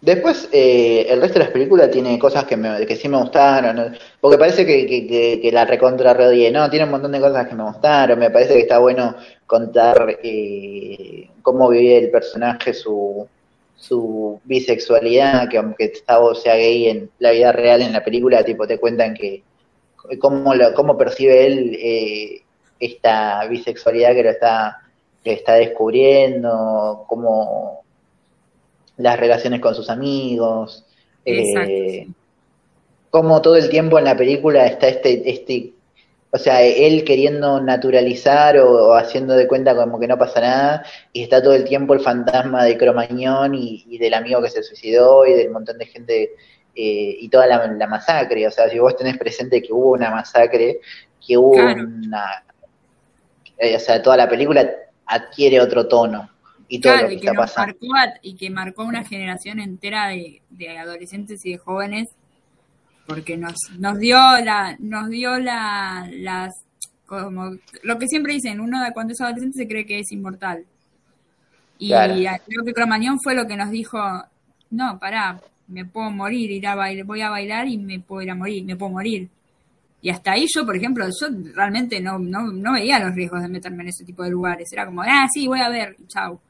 [0.00, 3.96] Después, eh, el resto de las películas tiene cosas que, me, que sí me gustaron,
[4.20, 7.56] porque parece que, que, que- la recontra rodie, no, tiene un montón de cosas que
[7.56, 13.26] me gustaron, me parece que está bueno contar eh, cómo vivía el personaje su,
[13.74, 18.68] su bisexualidad, que aunque Gustavo sea gay en la vida real, en la película, tipo,
[18.68, 19.42] te cuentan que
[20.20, 22.42] cómo, lo, cómo percibe él eh,
[22.78, 24.78] esta bisexualidad que lo está,
[25.24, 27.82] que está descubriendo, cómo
[28.96, 30.84] las relaciones con sus amigos,
[31.24, 32.14] Exacto, eh, sí.
[33.10, 35.72] cómo todo el tiempo en la película está este, este,
[36.30, 40.84] o sea, él queriendo naturalizar o, o haciendo de cuenta como que no pasa nada,
[41.12, 44.62] y está todo el tiempo el fantasma de Cromañón y, y del amigo que se
[44.62, 46.22] suicidó y del montón de gente
[46.74, 50.10] eh, y toda la, la masacre, o sea, si vos tenés presente que hubo una
[50.10, 50.80] masacre,
[51.26, 51.82] que hubo Claro.
[51.82, 52.44] una,
[53.58, 54.70] eh, o sea, toda la película
[55.08, 56.28] adquiere otro tono
[56.68, 57.74] y todo Claro, lo que y que está nos pasando.
[57.88, 62.08] marcó a- y que marcó una generación entera de, de adolescentes y de jóvenes
[63.06, 66.52] porque nos nos dio la nos dio la las
[67.06, 70.64] como lo que siempre dicen uno cuando es adolescente se cree que es inmortal
[71.78, 72.14] y Claro.
[72.46, 73.98] creo que Cromañón fue lo que nos dijo
[74.70, 78.30] no pará me puedo morir ir a bailar voy a bailar y me puedo ir
[78.30, 79.28] a morir me puedo morir
[80.00, 83.48] y hasta ahí yo, por ejemplo, yo realmente no, no, no veía los riesgos de
[83.48, 84.68] meterme en ese tipo de lugares.
[84.72, 86.40] Era como, ah, sí, voy a ver, chau.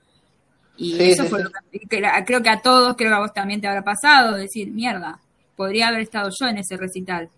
[0.76, 1.42] Y Sí, eso sí, fue sí.
[1.42, 1.80] lo que,
[2.26, 5.20] creo que a todos, creo que a vos también te habrá pasado, decir, mierda,
[5.56, 7.30] podría haber estado yo en ese recital.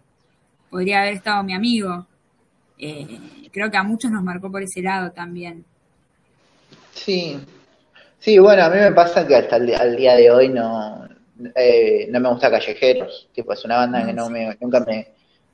[0.70, 2.08] Podría haber estado mi amigo.
[2.78, 5.66] eh, creo que a muchos nos marcó por ese lado también.
[6.94, 7.38] Sí,
[8.18, 11.08] sí, bueno, a mí me pasa que hasta el día de hoy no,
[11.56, 15.08] eh, no me gusta Callejeros, tipo, es una banda que no me, nunca me,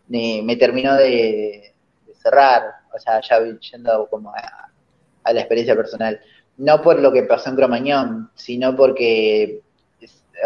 [0.09, 1.75] me terminó de,
[2.23, 2.63] cerrar,
[2.95, 3.39] o sea, ya
[3.73, 6.21] yendo como a, la experiencia personal.
[6.57, 9.61] No por lo que pasó en Cromañón, sino porque,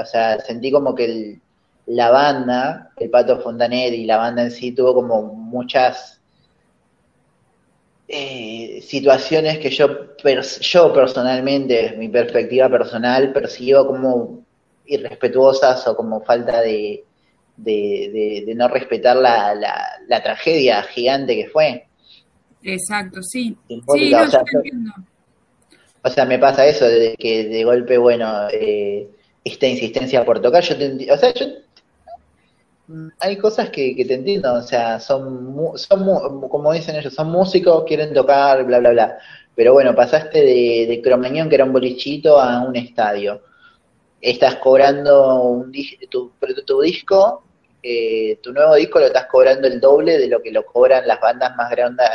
[0.00, 1.38] o sea, sentí como que
[1.86, 6.20] la banda, el Pato Fontanet y la banda en sí tuvo como muchas
[8.08, 10.16] eh, situaciones que yo,
[10.60, 14.44] yo personalmente, mi perspectiva personal, percibo como
[14.86, 17.04] irrespetuosas o como falta de,
[17.62, 21.86] de, no respetar la, la, tragedia gigante que fue.
[22.62, 23.56] Exacto, sí.
[23.68, 24.12] sí
[26.02, 29.08] o, sea, me pasa eso, de que de golpe, bueno, eh,
[29.44, 31.46] esta insistencia por tocar, yo te, o sea, yo
[33.20, 37.84] hay cosas que, que, te entiendo, o sea, son, son, como dicen ellos, son músicos,
[37.86, 39.18] quieren tocar, bla, bla, bla.
[39.54, 43.42] Pero bueno, pasaste de, de Cromañón, que era un bolichito, a un estadio
[44.20, 45.72] estás cobrando un,
[46.10, 46.32] tu,
[46.66, 47.44] tu disco,
[47.82, 51.20] eh, tu nuevo disco lo estás cobrando el doble de lo que lo cobran las
[51.20, 52.06] bandas más grandes,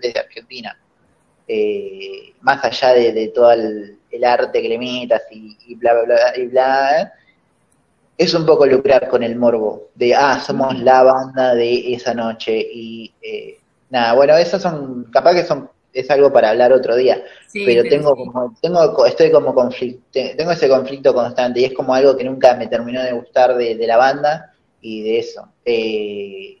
[0.00, 0.78] de Argentina.
[1.46, 6.46] Eh, más allá de, todo el, arte que le metas y, bla, bla, bla, y
[6.46, 7.12] bla,
[8.16, 12.54] es un poco lucrar con el morbo de, ah, somos la banda de esa noche
[12.54, 13.58] y eh,
[13.88, 18.14] nada, bueno, esos son, capaz que son es algo para hablar otro día, pero, tengo
[18.14, 22.54] como, tengo, estoy como conflicto, tengo ese conflicto constante y es como algo que nunca
[22.54, 24.49] me terminó de gustar de, la banda
[24.80, 25.48] y de eso.
[25.64, 26.58] Eh,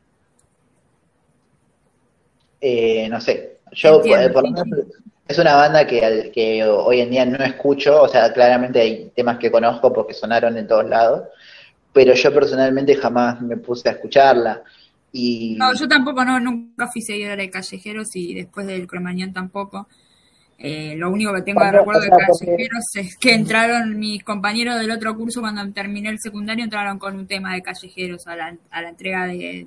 [2.60, 4.86] eh, no sé, yo eh, por, lo menos
[5.26, 9.38] es una banda que, que hoy en día no escucho, o sea, claramente hay temas
[9.38, 11.28] que conozco porque sonaron en todos lados,
[11.92, 14.62] pero yo personalmente jamás me puse a escucharla.
[15.12, 19.88] No, yo tampoco, no, nunca fui seguidora de Callejeros y después del Cromañón tampoco.
[20.62, 24.90] Eh, lo único que tengo de recuerdo de Callejeros es que entraron mis compañeros del
[24.90, 28.82] otro curso cuando terminé el secundario, entraron con un tema de Callejeros a la, a
[28.82, 29.66] la entrega de,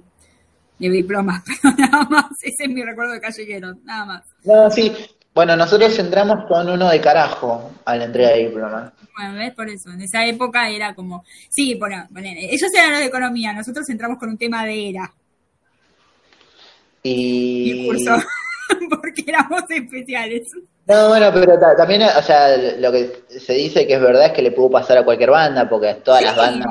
[0.78, 4.24] de diplomas, pero nada más, ese es mi recuerdo de Callejeros, nada más.
[4.44, 4.94] No, sí,
[5.34, 8.94] bueno, nosotros entramos con uno de carajo a la entrega de diplomas.
[9.18, 9.54] Bueno, ¿ves?
[9.56, 13.90] Por eso, en esa época era como, sí, bueno, ellos eran los de economía, nosotros
[13.90, 15.12] entramos con un tema de era.
[17.02, 17.88] Y...
[17.88, 18.16] curso,
[18.92, 20.52] porque éramos especiales.
[20.86, 24.42] No, bueno, pero también, o sea, lo que se dice que es verdad es que
[24.42, 26.68] le pudo pasar a cualquier banda, porque todas las bandas...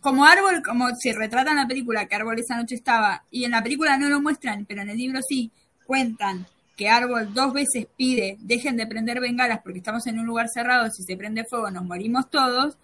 [0.00, 3.52] Como Árbol, como se retrata en la película que Árbol esa noche estaba, y en
[3.52, 5.50] la película no lo muestran, pero en el libro sí,
[5.86, 10.48] cuentan que Árbol dos veces pide, dejen de prender bengalas porque estamos en un lugar
[10.48, 12.76] cerrado, si se prende fuego nos morimos todos.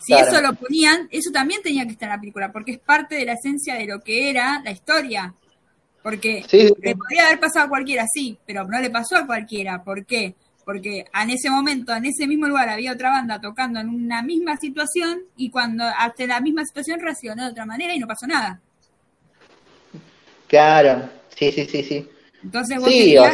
[0.00, 3.14] Si eso lo ponían, eso también tenía que estar en la película, porque es parte
[3.14, 5.32] de la esencia de lo que era la historia.
[6.04, 9.82] Porque le podría haber pasado a cualquiera, sí, pero no le pasó a cualquiera.
[9.82, 10.34] ¿Por qué?
[10.62, 14.58] Porque en ese momento, en ese mismo lugar, había otra banda tocando en una misma
[14.58, 18.60] situación y cuando hasta la misma situación reaccionó de otra manera y no pasó nada.
[20.46, 22.06] Claro, sí, sí, sí, sí.
[22.42, 23.32] Entonces, sí, o sea,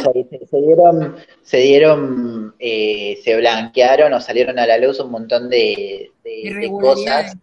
[0.49, 6.09] se, dieron, se dieron, eh, se blanquearon o salieron a la luz un montón de,
[6.23, 7.35] de cosas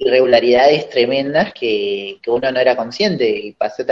[0.00, 3.84] irregularidades tremendas que, uno no era consciente y pasó,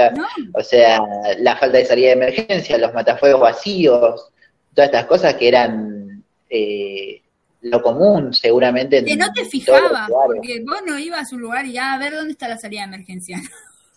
[0.54, 0.98] o sea,
[1.38, 4.30] la falta de salida de emergencia, los matafuegos vacíos,
[4.74, 7.20] todas estas cosas que eran eh,
[7.61, 9.04] lo común seguramente.
[9.04, 12.14] Que no te fijabas, porque vos no ibas a un lugar y ya a ver
[12.14, 13.38] dónde está la salida de emergencia.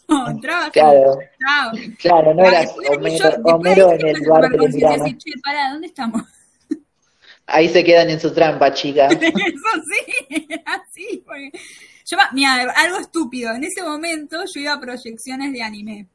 [0.10, 1.18] No, entrabas claro,
[1.98, 2.76] claro, no eras
[3.46, 6.24] Homero, en el que che, pará, ¿dónde estamos?
[7.46, 9.14] Ahí se quedan en su trampa, chicas.
[9.22, 11.52] Eso sí, así, porque
[12.06, 13.54] yo, mira, algo estúpido.
[13.54, 16.08] En ese momento yo iba a proyecciones de anime.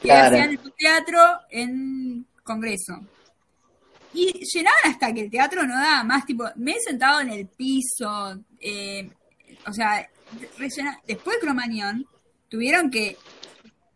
[0.00, 1.18] Que hacían en teatro
[1.50, 3.00] en Congreso.
[4.12, 7.46] Y llenaban hasta que el teatro no daba más, tipo, me he sentado en el
[7.46, 9.10] piso, eh,
[9.66, 10.08] o sea,
[11.06, 12.06] después de Cromañón,
[12.48, 13.18] tuvieron que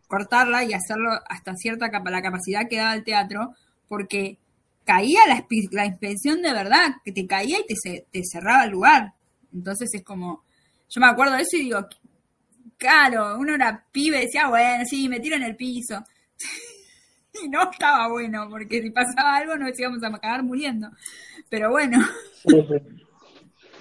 [0.07, 3.55] cortarla y hacerlo hasta cierta capa, la capacidad que daba el teatro,
[3.87, 4.37] porque
[4.85, 9.13] caía la, la inspección de verdad, que te caía y te, te cerraba el lugar.
[9.53, 10.43] Entonces es como,
[10.91, 11.87] yo me acuerdo de eso y digo,
[12.77, 16.03] claro, uno era pibe, decía, bueno, sí, me tiro en el piso.
[17.43, 20.89] y no estaba bueno, porque si pasaba algo nos íbamos a cagar muriendo.
[21.49, 22.05] Pero bueno.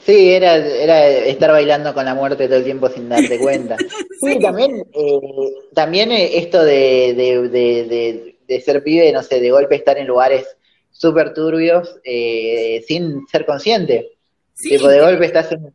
[0.07, 3.77] Sí, era, era estar bailando con la muerte todo el tiempo sin darte cuenta.
[4.21, 5.21] sí, también, eh,
[5.75, 10.07] también eh, esto de, de, de, de, ser pibe, no sé, de golpe estar en
[10.07, 10.47] lugares
[10.93, 14.13] súper turbios eh, sin ser consciente.
[14.55, 15.75] Sí, tipo, de golpe estás en,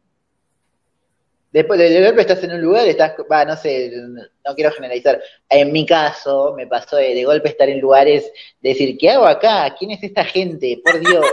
[1.56, 5.22] Después de golpe estás en un lugar, estás, va, no sé, no quiero generalizar.
[5.48, 8.30] En mi caso, me pasó de, de golpe estar en lugares,
[8.60, 9.74] de decir, ¿qué hago acá?
[9.80, 10.82] ¿Quién es esta gente?
[10.84, 11.26] Por Dios.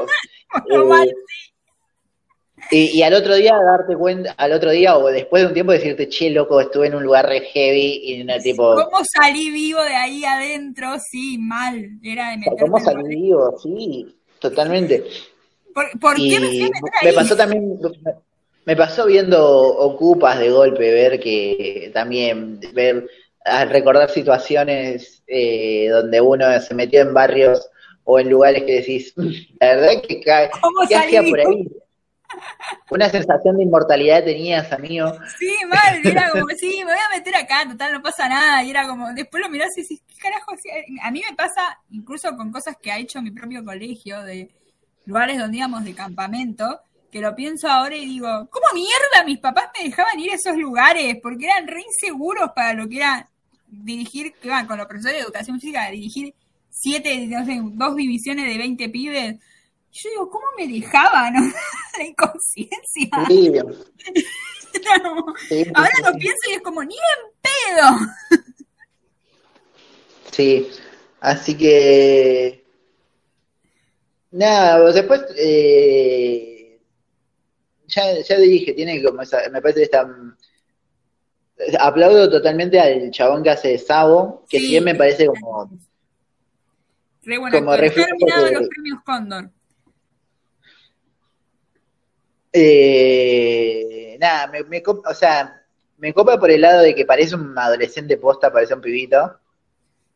[2.71, 5.55] Eh, y, y al otro día darte cuenta, al otro día o después de un
[5.55, 9.51] tiempo decirte, che, loco, estuve en un lugar re heavy y no, tipo, ¿Cómo salí
[9.51, 10.97] vivo de ahí adentro?
[11.01, 11.99] Sí, mal.
[12.05, 13.59] Era de ¿cómo salí vivo?
[13.61, 15.03] Sí, totalmente.
[15.75, 16.71] ¿Por, por qué me
[17.03, 17.81] me pasó también,
[18.65, 19.45] me pasó viendo
[19.79, 23.09] Ocupas de golpe, ver que también, ver,
[23.69, 27.69] recordar situaciones eh, donde uno se metió en barrios
[28.05, 29.29] o en lugares que decís, "Mm,
[29.61, 31.69] la verdad que ca- ¿Cómo ¿qué hacía por ahí?
[32.91, 35.13] Una sensación de inmortalidad tenías, amigo.
[35.39, 38.63] Sí, mal, era como, sí, me voy a meter acá, total, no pasa nada.
[38.63, 40.53] Y era como, después lo mirás y decís, ¿qué carajo?
[41.03, 44.51] A mí me pasa, incluso con cosas que ha hecho mi propio colegio, de
[45.07, 46.81] lugares donde íbamos de campamento,
[47.13, 50.57] que lo pienso ahora y digo, ¿cómo mierda mis papás me dejaban ir a esos
[50.57, 51.19] lugares?
[51.23, 53.29] Porque eran re inseguros para lo que era
[53.67, 56.35] dirigir, que van con los profesores de educación física, dirigir
[56.71, 59.37] siete, no sé, dos divisiones de 20 pibes.
[59.93, 61.35] Yo digo, ¿cómo me dejaban?
[61.99, 63.11] La inconsciencia.
[65.49, 67.91] Sí, Ahora sí, lo pienso y es como, ni en pedo.
[70.33, 70.67] Sí,
[71.21, 72.65] así que
[74.31, 76.52] nada, después eh,
[77.87, 80.09] ya, ya dije, tiene como esa, me parece que está
[81.81, 84.67] aplaudo totalmente al chabón que hace Sabo, que Sí.
[84.69, 85.71] sí me parece como
[87.25, 89.51] Re bueno Como nominado a los premios Cóndor.
[92.53, 95.63] eh, nada, me, o sea,
[95.99, 99.39] me copa por el lado de que parece un adolescente posta, parece un pibito.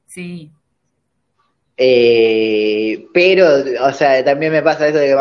[0.07, 0.51] Sí.
[1.77, 3.47] Eh, pero,
[3.87, 5.17] o sea, también me pasa eso de que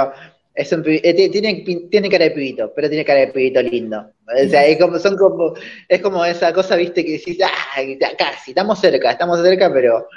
[0.56, 1.56] es un pibi- eh, ti- tiene,
[1.91, 4.10] tiene cara de pibito, pero tiene cara de pibito lindo.
[4.26, 5.53] O sea, es como, son como,
[5.88, 7.82] es como esa cosa, viste, que decís, ah,
[8.18, 10.08] casi, estamos cerca, estamos cerca, pero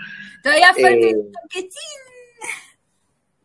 [0.42, 1.70] Todavía falta Eh, toquetín.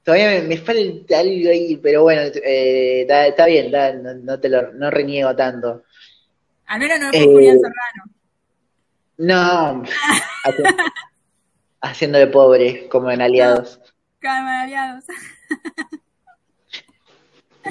[0.04, 4.40] todavía me, me falta algo ahí, pero bueno, eh, está, está bien, está- no, no
[4.40, 5.84] te lo, no reniego tanto.
[6.68, 8.04] Al menos no fue eh, Julián Serrano.
[9.18, 9.84] No,
[10.46, 10.76] haci-
[11.82, 13.80] haciendo de pobre, como en Aliados.
[14.20, 15.06] Calma, aliados.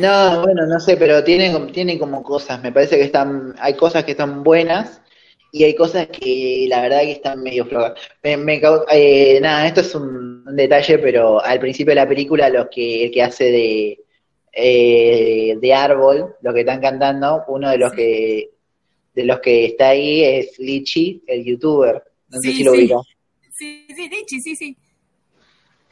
[0.01, 4.05] No, bueno, no sé, pero tiene, tiene como cosas, me parece que están, hay cosas
[4.05, 5.03] que están buenas
[5.51, 7.93] y hay cosas que la verdad que están medio flojas.
[8.22, 12.49] Me, me eh, nada, esto es un, un detalle, pero al principio de la película
[12.49, 14.01] los que, el que hace de,
[14.53, 17.97] eh, de árbol, los que están cantando, uno de los Sí.
[17.97, 18.51] que
[19.14, 22.03] de los que está ahí es Lichi, el youtuber.
[22.30, 22.90] No sé Sí, si lo sí.
[23.51, 24.76] Sí, sí, Lichi, sí, sí.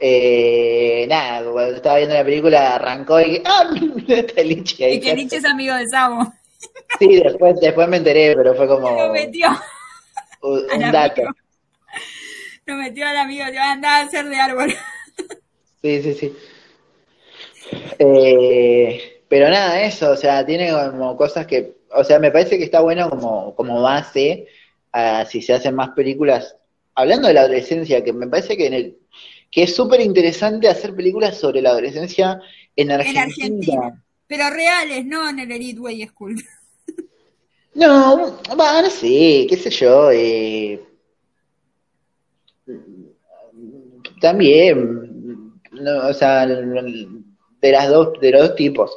[0.03, 3.71] Eh, nada, cuando estaba viendo la película arrancó y dije, ¡ah!
[4.09, 4.95] Está Lichi ahí.
[4.95, 6.33] Y que Lichi es amigo de Sabo.
[6.99, 9.49] Sí, después, después me enteré, pero fue como Lo metió
[10.43, 11.21] un dato.
[11.21, 11.37] amigo.
[12.67, 14.73] Lo metió al amigo, te va a andar a hacer de árbol.
[15.83, 16.37] Sí, sí, sí.
[17.99, 22.65] Eh, pero nada, eso, o sea, tiene como cosas que, o sea, me parece que
[22.65, 24.49] está bueno como, como base
[24.93, 26.57] a si se hacen más películas.
[26.95, 28.99] Hablando de la adolescencia, que me parece que en el,
[29.51, 32.41] que es súper interesante hacer películas sobre la adolescencia
[32.77, 33.23] en En Argentina.
[33.25, 34.05] Argentina.
[34.27, 36.37] Pero reales, no en el Elite Way School.
[37.75, 40.11] No, va, no sé, qué sé yo.
[40.11, 40.81] eh,
[44.21, 48.91] también, no, o sea, de las dos, de los dos tipos.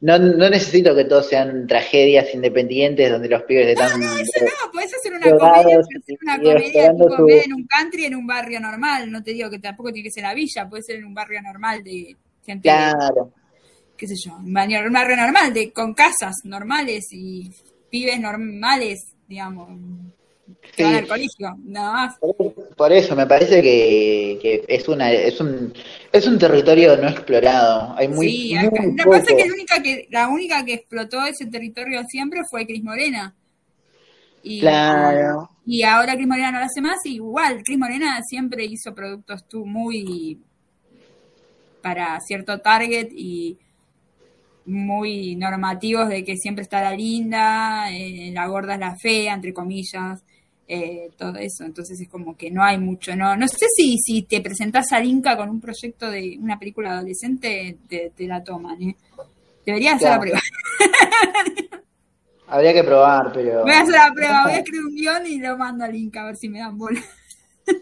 [0.00, 3.98] No, no necesito que todos sean tragedias independientes donde los pibes están.
[3.98, 7.66] No, eso no, podés hacer una comedia, podés hacer una comedia tipo, su- en un
[7.66, 9.10] country, en un barrio normal.
[9.10, 11.40] No te digo que tampoco tiene que ser la villa, puede ser en un barrio
[11.40, 13.32] normal de gente, Claro,
[13.96, 17.50] qué sé yo, un barrio, un barrio normal, de con casas normales y
[17.90, 19.70] pibes normales, digamos,
[20.62, 20.82] que Sí.
[20.82, 22.16] van al colegio, nada más.
[22.76, 25.72] Por eso me parece que, que es una es un
[26.12, 27.94] es un territorio no explorado.
[27.96, 28.82] Hay muy, sí, muy acá.
[29.02, 29.10] Poco.
[29.10, 33.34] pasa que la única que, la única que explotó ese territorio siempre fue Cris Morena.
[34.42, 35.50] Y, Claro.
[35.66, 39.48] y ahora Cris Morena no lo hace más, y igual, Cris Morena siempre hizo productos
[39.48, 40.38] tú muy
[41.82, 43.58] para cierto target y
[44.66, 49.52] muy normativos de que siempre está la linda, eh, la gorda es la fea, entre
[49.52, 50.22] comillas,
[50.68, 51.64] eh, todo eso.
[51.64, 55.04] Entonces es como que no hay mucho, no, no sé si, si te presentás al
[55.06, 58.96] Inca con un proyecto de una película adolescente, te, te la toman, ¿eh?
[59.64, 60.40] Debería hacer la prueba.
[62.48, 63.62] Habría que probar, pero.
[63.62, 66.22] Voy a hacer la prueba, voy a escribir un guion y lo mando al Inca
[66.22, 67.00] a ver si me dan bola.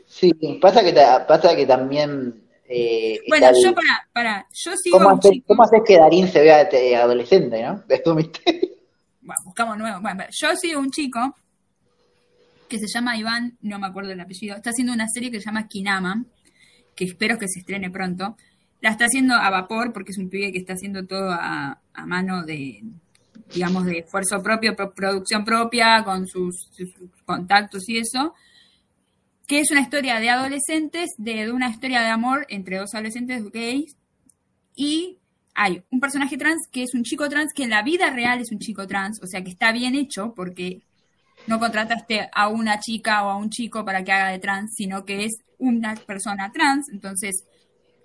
[0.07, 0.93] Sí, pasa que,
[1.29, 2.43] pasa que también.
[2.67, 5.45] eh, Bueno, el- yo para, para, yo sigo ¿Cómo chico.
[5.49, 7.83] cómo haces que Darín se vea eh, adolescente, no?
[7.89, 8.71] Es tu misterio.
[9.21, 10.01] bueno, buscamos nuevo.
[10.01, 11.21] Bueno, yo sigo un chico
[12.69, 15.47] que se llama Iván, no me acuerdo el apellido, está haciendo una serie que se
[15.47, 16.25] llama Kinama,
[16.95, 18.37] que espero que se estrene pronto.
[18.81, 22.07] La está haciendo a vapor porque es un pibe que está haciendo todo a, a
[22.07, 22.83] mano de,
[23.53, 26.69] digamos, de esfuerzo propio, producción propia, con sus,
[27.25, 28.35] contactos y eso,
[29.47, 33.51] que es una historia de adolescentes, de, de, una historia de amor entre dos adolescentes
[33.51, 33.97] gays,
[34.75, 35.19] y
[35.55, 38.51] hay un personaje trans que es un chico trans que en la vida real es
[38.51, 40.83] un chico trans, o sea que está bien hecho porque
[41.47, 45.05] no contrataste a una chica o a un chico para que haga de trans, sino
[45.05, 47.45] que es una persona trans, entonces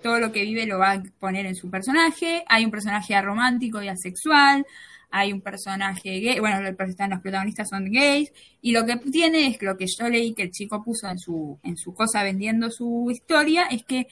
[0.01, 3.81] todo lo que vive lo va a poner en su personaje, hay un personaje romántico
[3.81, 4.65] y asexual,
[5.11, 8.31] hay un personaje gay, bueno, los protagonistas son gays,
[8.61, 11.59] y lo que tiene es lo que yo leí que el chico puso en su,
[11.63, 14.07] en su cosa vendiendo su historia, es que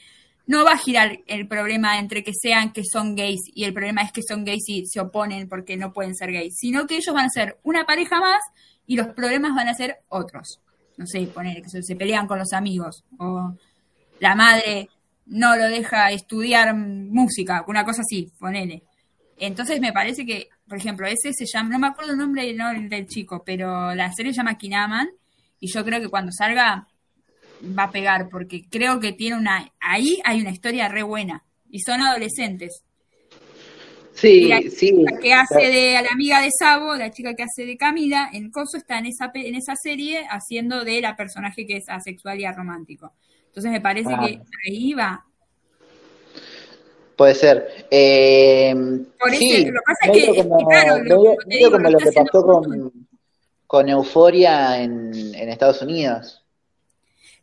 [0.46, 4.02] no va a girar el problema entre que sean que son gays y el problema
[4.02, 7.14] es que son gays y se oponen porque no pueden ser gays, sino que ellos
[7.14, 8.40] van a ser una pareja más
[8.88, 10.60] y los problemas van a ser otros.
[10.96, 13.54] No sé, poner que se pelean con los amigos o
[14.18, 14.88] la madre
[15.26, 18.82] no lo deja estudiar música, una cosa así, ponele.
[19.36, 22.52] Entonces me parece que, por ejemplo, ese se llama, no me acuerdo el nombre
[22.88, 25.08] del chico, pero la serie se llama Kinaman
[25.60, 26.88] y yo creo que cuando salga
[27.78, 31.80] va a pegar porque creo que tiene una, ahí hay una historia re buena y
[31.80, 32.82] son adolescentes.
[34.20, 34.92] Sí, sí.
[35.10, 38.28] La que hace de a la amiga de Sabo, la chica que hace de Camila,
[38.32, 42.40] en Coso está en esa, en esa serie haciendo de la personaje que es asexual
[42.40, 43.12] y aromántico.
[43.46, 44.20] Entonces me parece Ah.
[44.26, 45.24] que ahí va.
[47.16, 47.86] Puede ser.
[47.90, 48.74] Eh,
[49.18, 51.82] Por eso, sí, lo que pasa es que, como, claro, lo- medio- medio digo, como
[51.84, 52.92] lo lo que pasó con,
[53.66, 56.44] con Euforia en, en Estados Unidos.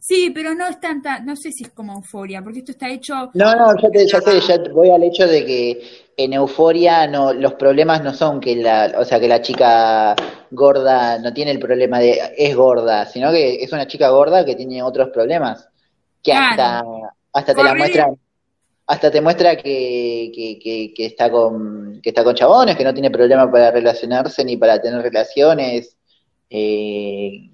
[0.07, 3.31] Sí, pero no es tanta, no sé si es como euforia, porque esto está hecho.
[3.33, 5.81] No, no, yo te, ya sé, ya voy al hecho de que
[6.15, 10.15] en Euforia no, los problemas no son que la, o sea, que la chica
[10.51, 14.55] gorda no tiene el problema de es gorda, sino que es una chica gorda que
[14.55, 15.67] tiene otros problemas,
[16.21, 17.09] que hasta, Claro.
[17.33, 18.07] hasta te la Corre- muestra,
[18.87, 22.93] hasta te muestra que, que, que, que está con, que está con chabones, que no
[22.93, 25.97] tiene problema para relacionarse ni para tener relaciones,
[26.49, 27.49] eh,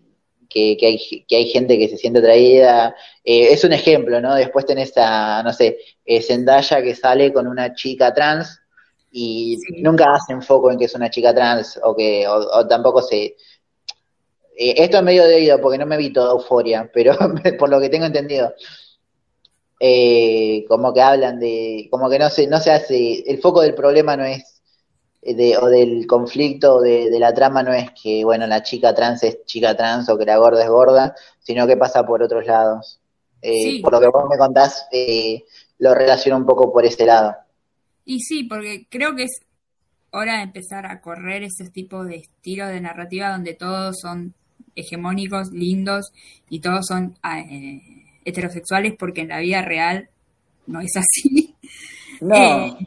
[0.52, 2.96] que, que, hay, que hay gente que se siente atraída.
[3.24, 4.36] Eh, es un ejemplo, ¿no?
[4.36, 8.60] Después tenés a, no sé, eh, Zendaya que sale con una chica trans
[9.12, 9.82] y Sí.
[9.82, 13.36] nunca hacen foco en que es una chica trans o que o, o tampoco se...
[14.58, 17.16] eh, esto es medio de oído porque no me vi toda euforia, pero
[17.60, 18.54] por lo que tengo entendido,
[19.80, 23.74] eh, como que hablan de, como que no se, no se hace, el foco del
[23.74, 24.51] problema no es
[25.22, 28.94] de, o del conflicto o de, de la trama no es que, bueno, la chica
[28.96, 32.46] trans es chica trans o que la gorda es gorda, sino que pasa por otros
[32.46, 33.00] lados.
[33.42, 33.80] Eh, Sí.
[33.82, 35.44] Por lo que vos me contás, eh,
[35.80, 37.36] lo relaciono un poco por ese lado.
[38.06, 39.42] Y sí, porque creo que es
[40.12, 44.34] hora de empezar a correr esos tipos de estilos de narrativa donde todos son
[44.76, 46.12] hegemónicos, lindos
[46.50, 47.82] y todos son eh,
[48.26, 50.10] heterosexuales, porque en la vida real
[50.68, 51.56] no es así.
[52.20, 52.78] No, Eh,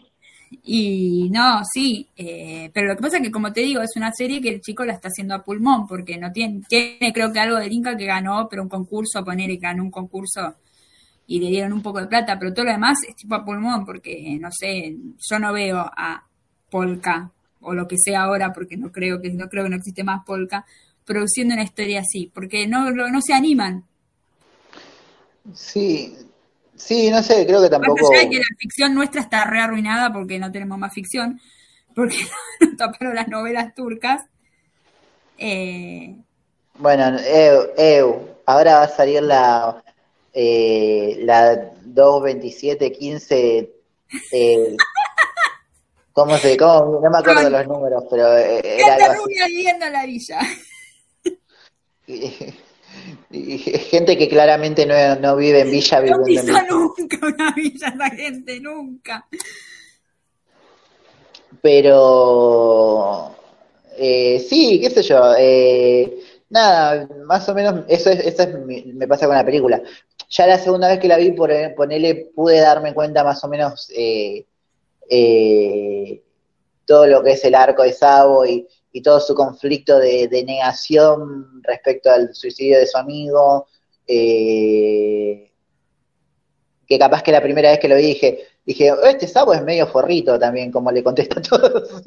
[0.67, 4.11] y no, sí, eh, pero lo que pasa es que, como te digo, es una
[4.13, 7.39] serie que el chico la está haciendo a pulmón, porque no tiene, tiene creo que
[7.39, 10.55] algo del Inca que ganó, pero un concurso, poner que ganó un concurso
[11.27, 13.85] y le dieron un poco de plata, pero todo lo demás es tipo a pulmón,
[13.85, 16.25] porque no sé, yo no veo a
[16.71, 20.03] Polka o lo que sea ahora, porque no creo que no creo que no existe
[20.03, 20.65] más Polka,
[21.05, 23.85] produciendo una historia así, porque no, no se animan.
[25.53, 26.17] sí,
[26.85, 28.13] sí, no sé, creo que Más tampoco...
[28.13, 31.41] allá de que la ficción nuestra está re arruinada porque no tenemos más ficción,
[31.95, 32.17] porque
[32.61, 34.23] nos taparon las novelas turcas.
[35.39, 36.17] Eh,
[36.77, 39.83] Bueno, Eu, Eu, ahora va a salir la,
[40.33, 43.71] eh, la 22715,
[44.33, 44.77] eh,
[46.13, 49.23] ¿cómo se, cómo, no me acuerdo los números, pero eh, era gente algo así.
[49.23, 50.41] rubia viviendo en la villa.
[53.31, 56.67] Gente que claramente no, no vive en Villa, No viviendo en Villa.
[56.71, 59.27] nunca una villa esa gente, nunca.
[61.63, 63.31] Pero
[63.97, 65.35] eh, sí, qué sé yo.
[65.39, 66.13] eh,
[66.51, 69.83] nada, más o menos eso es, eso es mi- me pasa con la película.
[70.31, 73.91] Ya la segunda vez que la vi, por ponele, pude darme cuenta más o menos
[73.97, 74.47] eh,
[75.11, 76.23] eh,
[76.87, 81.61] todo lo que es el arco de Sabo y, y todo su conflicto de, negación
[81.65, 83.67] respecto al suicidio de su amigo.
[84.07, 85.51] eh,
[86.87, 89.63] que capaz que la primera vez que lo vi dije, dije, "Oh, este Sabo es
[89.63, 92.03] medio forrito también, como le contesta a todos.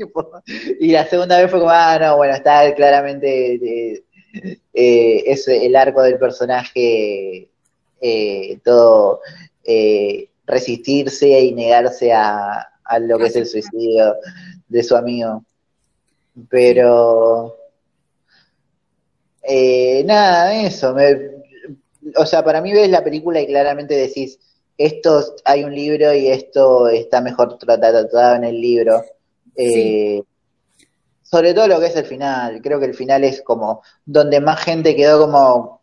[0.79, 4.03] y la segunda vez fue como, ah, no, bueno, está claramente, eh,
[4.73, 7.49] eh, es el arco del personaje,
[7.99, 9.21] eh, todo
[9.63, 12.69] eh, resistirse y negarse a
[13.01, 14.15] lo que es el suicidio
[14.69, 15.43] de su amigo.
[16.49, 17.55] Pero.
[19.43, 20.93] Eh, nada, eso.
[20.93, 21.37] Me,
[22.15, 24.39] o sea, para mí ves la película y claramente decís,
[24.77, 29.03] esto hay un libro y esto está mejor tratado en el libro.
[29.55, 30.21] Eh,
[31.23, 32.61] sobre todo lo que es el final.
[32.61, 35.81] Creo que el final es como donde más gente quedó como.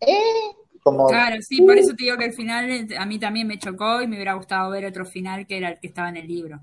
[0.00, 0.56] ¿Eh?
[0.82, 4.02] Como, claro, sí, por eso te digo que el final a mí también me chocó
[4.02, 6.60] y me hubiera gustado ver otro final que era el que estaba en el libro.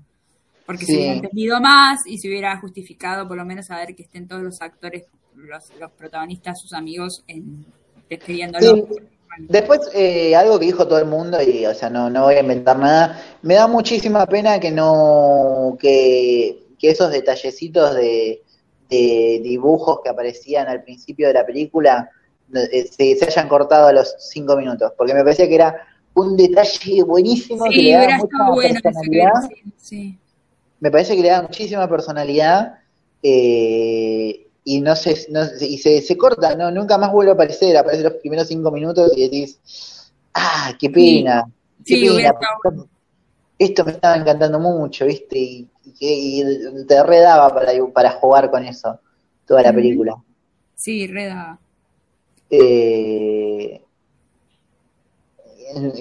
[0.66, 4.28] Porque se hubiera entendido más y se hubiera justificado por lo menos saber que estén
[4.28, 5.04] todos los actores,
[5.34, 7.66] los, los protagonistas, sus amigos, en,
[8.08, 8.88] describiéndolo.
[9.38, 12.40] Después, eh, algo que dijo todo el mundo, y o sea, no, no voy a
[12.40, 18.42] inventar nada, me da muchísima pena que no, que, esos detallecitos de,
[18.90, 22.10] dibujos que aparecían al principio de la película
[22.52, 27.04] eh, se, hayan cortado a los cinco minutos, porque me parecía que era un detalle
[27.04, 28.18] buenísimo que le daba
[28.52, 29.32] mucha personalidad.
[30.80, 32.78] Me parece que le da muchísima personalidad.
[33.22, 37.76] Eh, y no se, no, y se, se corta, no, nunca más vuelve a aparecer,
[37.76, 41.44] aparece los primeros cinco minutos y decís, ah, qué pena,
[41.84, 42.34] qué pena,
[43.58, 45.68] esto me estaba encantando mucho, viste, y,
[46.86, 49.00] te redaba para, para jugar con eso,
[49.46, 50.16] toda la película.
[50.74, 51.58] Sí, redaba.
[52.48, 53.82] Eh,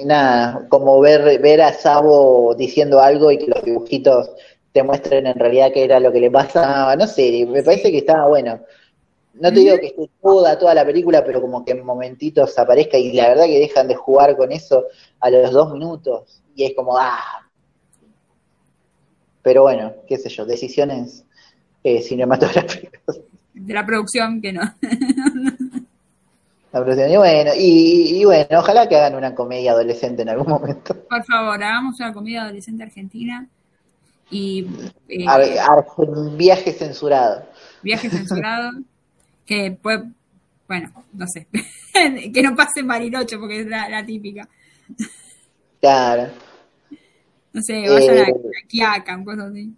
[0.06, 4.32] nada, como ver, ver a Sabo diciendo algo y que los dibujitos
[4.72, 8.00] te muestren en realidad qué era lo que le pasaba, no sé, me parece que
[8.00, 8.60] estaba bueno.
[9.34, 12.98] No te digo que esté toda, toda la película, pero como que en momentitos aparezca
[12.98, 14.86] y la verdad que dejan de jugar con eso
[15.20, 17.48] a los dos minutos y es como, ah.
[19.42, 21.24] Pero bueno, qué sé yo, decisiones
[21.84, 23.22] eh, cinematográficas.
[23.54, 24.62] De la producción, que no.
[26.74, 30.48] la producción, y bueno, y, y, bueno, ojalá que hagan una comedia adolescente en algún
[30.48, 30.94] momento.
[31.10, 33.48] Por favor, hagamos una comedia adolescente argentina
[34.30, 34.68] y
[35.08, 35.26] eh,
[36.36, 37.46] viaje censurado.
[37.82, 38.72] Viaje censurado,
[39.46, 40.02] que pues,
[40.68, 41.48] bueno, no sé,
[42.34, 44.48] que no pase en Bariloche porque es la, típica.
[45.82, 46.30] Claro.
[47.52, 49.74] No sé, vayan a, Quiaca, un cosa así.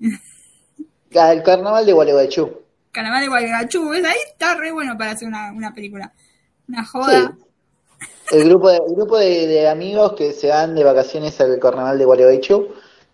[1.12, 2.62] El carnaval de Gualeguaychú.
[2.92, 6.12] Carnaval de Gualeguaychú, ahí está re bueno para hacer una, una película.
[6.68, 7.38] Una joda.
[8.32, 11.98] El grupo, de, el grupo de, de, amigos que se van de vacaciones al carnaval
[11.98, 12.70] de Gualeguaychú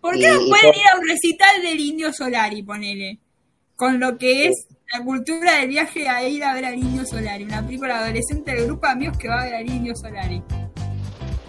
[0.07, 3.19] ¿Por qué no pueden ir a un recital del Indio Solari, ponele?
[3.75, 7.43] Con lo que es la cultura del viaje a ir a ver al Indio Solari,
[7.43, 10.41] una película adolescente del grupo de amigos que va a ver al Indio Solari.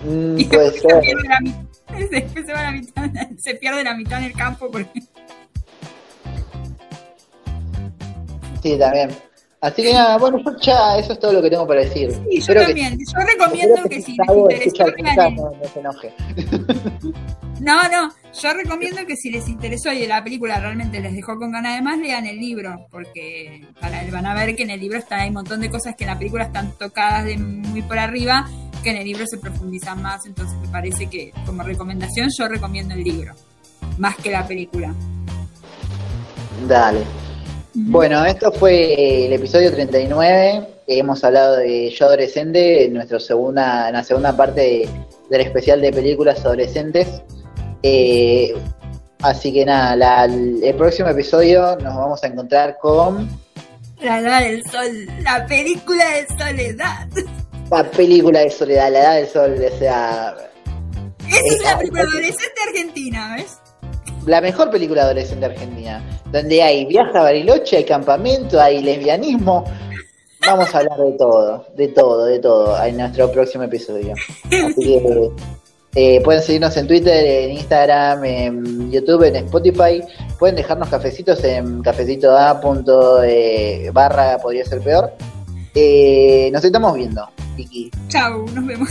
[0.04, 0.42] Mm, y.
[0.42, 1.66] Se pierde, la mitad,
[2.10, 5.02] después se, va la mitad, se pierde la mitad en el campo porque...
[8.60, 9.10] Sí, también.
[9.60, 12.12] Así que nada, bueno, ya eso es todo lo que tengo para decir.
[12.30, 12.96] Sí, yo también.
[12.96, 14.86] yo recomiendo que, si les interesó.
[15.30, 16.14] no, no se enoje.
[17.60, 21.50] No, no, yo recomiendo que si les interesó y la película realmente les dejó con
[21.50, 24.96] ganas de más, lean el libro, porque para, van a ver que en el libro
[24.96, 27.98] está, hay un montón de cosas que en la película están tocadas de muy por
[27.98, 28.48] arriba,
[28.84, 32.94] que en el libro se profundizan más, entonces me parece que como recomendación yo recomiendo
[32.94, 33.34] el libro,
[33.98, 34.94] más que la película.
[36.68, 37.27] Dale.
[37.86, 40.66] Bueno, esto fue el episodio 39.
[40.88, 44.88] Hemos hablado de Yo Adolescente en, nuestra segunda, en la segunda parte
[45.30, 47.22] del especial de películas adolescentes.
[47.84, 48.52] Eh,
[49.22, 53.28] así que nada, el próximo episodio nos vamos a encontrar con...
[54.00, 57.08] La edad del sol, la película de soledad.
[57.70, 60.36] La película de soledad, la edad del sol, o sea...
[61.28, 63.58] Esa es la película adolescente argentina, ¿ves?
[64.28, 69.64] La mejor película adolescente argentina, donde hay viaje a Bariloche, hay campamento, hay lesbianismo.
[70.46, 74.12] Vamos a hablar de todo, de todo, de todo en nuestro próximo episodio.
[74.44, 75.30] Así que
[75.94, 80.02] eh, pueden seguirnos en Twitter, en Instagram, en YouTube, en Spotify.
[80.38, 85.10] Pueden dejarnos cafecitos en cafecitoa.barra eh, barra podría ser peor.
[85.74, 87.26] Eh, nos estamos viendo,
[88.08, 88.90] Chao, nos vemos.